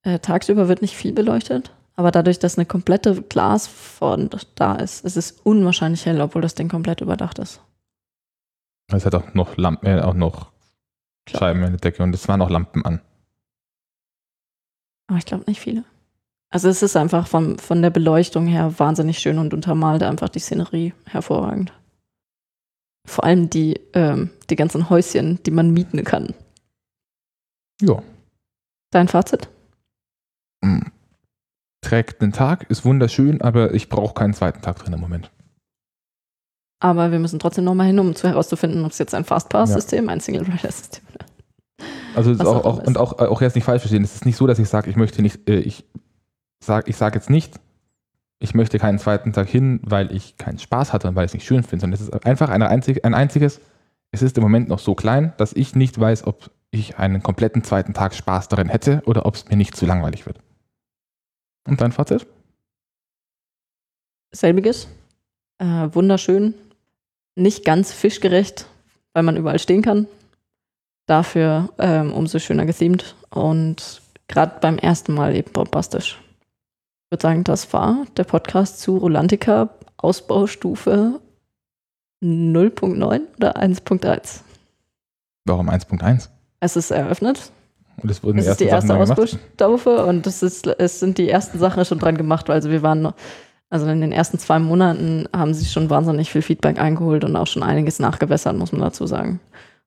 [0.02, 5.16] äh, tagsüber wird nicht viel beleuchtet, aber dadurch, dass eine komplette Glasfront da ist, ist
[5.16, 7.60] es unwahrscheinlich hell, obwohl das Ding komplett überdacht ist.
[8.92, 10.50] Es hat auch noch Lampen, äh, auch noch
[11.26, 11.40] Klar.
[11.40, 13.00] Scheiben in der Decke und es waren auch Lampen an.
[15.08, 15.84] Aber ich glaube nicht viele.
[16.50, 20.38] Also es ist einfach vom, von der Beleuchtung her wahnsinnig schön und untermalt einfach die
[20.38, 21.72] Szenerie hervorragend.
[23.08, 26.34] Vor allem die, ähm, die ganzen Häuschen, die man mieten kann.
[27.80, 28.02] Ja.
[28.90, 29.48] Dein Fazit?
[30.60, 30.82] Mm.
[31.80, 35.30] Trägt einen Tag, ist wunderschön, aber ich brauche keinen zweiten Tag drin im Moment.
[36.80, 40.20] Aber wir müssen trotzdem nochmal hin, um zu herauszufinden, ob es jetzt ein Fastpass-System, ein
[40.20, 41.28] Single-Rider-System ist.
[42.14, 44.04] Also ist auch, auch auch, immer und auch, auch jetzt nicht falsch verstehen.
[44.04, 45.84] Es ist nicht so, dass ich sage, ich möchte nicht, äh, ich
[46.62, 47.58] sage ich sag jetzt nicht,
[48.40, 51.34] ich möchte keinen zweiten Tag hin, weil ich keinen Spaß hatte und weil ich es
[51.34, 53.60] nicht schön finde, sondern es ist einfach eine einzig, ein einziges,
[54.10, 57.64] es ist im Moment noch so klein, dass ich nicht weiß, ob ich einen kompletten
[57.64, 60.38] zweiten Tag Spaß darin hätte oder ob es mir nicht zu langweilig wird.
[61.66, 62.26] Und dein Fazit?
[64.30, 64.88] Selbiges.
[65.58, 66.54] Äh, wunderschön.
[67.34, 68.66] Nicht ganz fischgerecht,
[69.12, 70.06] weil man überall stehen kann.
[71.06, 76.18] Dafür ähm, umso schöner gethemt und gerade beim ersten Mal eben bombastisch.
[77.08, 81.20] Ich würde sagen, das war der Podcast zu Rolantica Ausbaustufe
[82.22, 84.40] 0.9 oder 1.1.
[85.46, 86.28] Warum 1.1?
[86.60, 87.50] Es ist eröffnet.
[88.02, 89.20] Und es wurden Es ist die ersten erste Sachen neu gemacht.
[89.20, 92.50] Ausbaustufe und es, ist, es sind die ersten Sachen schon dran gemacht.
[92.50, 93.14] Also wir waren,
[93.70, 97.46] also in den ersten zwei Monaten haben sie schon wahnsinnig viel Feedback eingeholt und auch
[97.46, 99.40] schon einiges nachgebessert, muss man dazu sagen.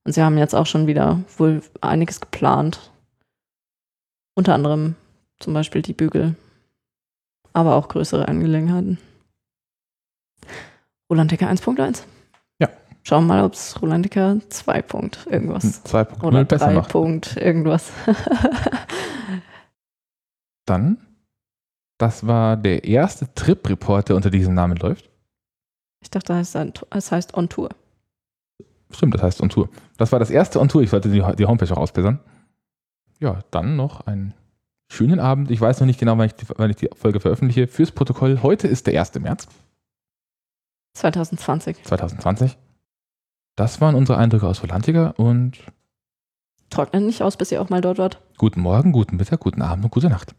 [0.06, 2.80] Und sie haben jetzt auch schon wieder wohl einiges geplant.
[4.34, 4.96] Unter anderem
[5.38, 6.36] zum Beispiel die Bügel,
[7.54, 8.98] aber auch größere Angelegenheiten.
[11.10, 12.04] Rolantica 1.1.
[12.60, 12.70] Ja.
[13.04, 14.82] Schauen wir mal, ob es Rolantica 2.
[14.82, 16.74] Punkt irgendwas 2.0 oder besser 3.
[16.74, 16.92] macht.
[16.92, 17.92] Punkt irgendwas.
[20.66, 20.98] Dann,
[21.98, 25.10] das war der erste Trip-Report, der unter diesem Namen läuft.
[26.02, 27.70] Ich dachte, es heißt, es heißt On Tour.
[28.92, 29.70] Stimmt, das heißt On Tour.
[29.98, 30.82] Das war das erste On Tour.
[30.82, 32.20] Ich wollte die, die Homepage auch ausbessern.
[33.20, 34.34] Ja, dann noch einen
[34.92, 35.50] schönen Abend.
[35.52, 37.68] Ich weiß noch nicht genau, wann ich, die, wann ich die Folge veröffentliche.
[37.68, 39.16] Fürs Protokoll, heute ist der 1.
[39.16, 39.48] März
[40.94, 41.84] 2020.
[41.84, 42.58] 2020.
[43.56, 45.60] Das waren unsere Eindrücke aus Volantiger und
[46.70, 48.22] Trocknet nicht aus, bis ihr auch mal dort wart.
[48.38, 50.36] guten Morgen, guten Mittag, guten Abend und gute Nacht.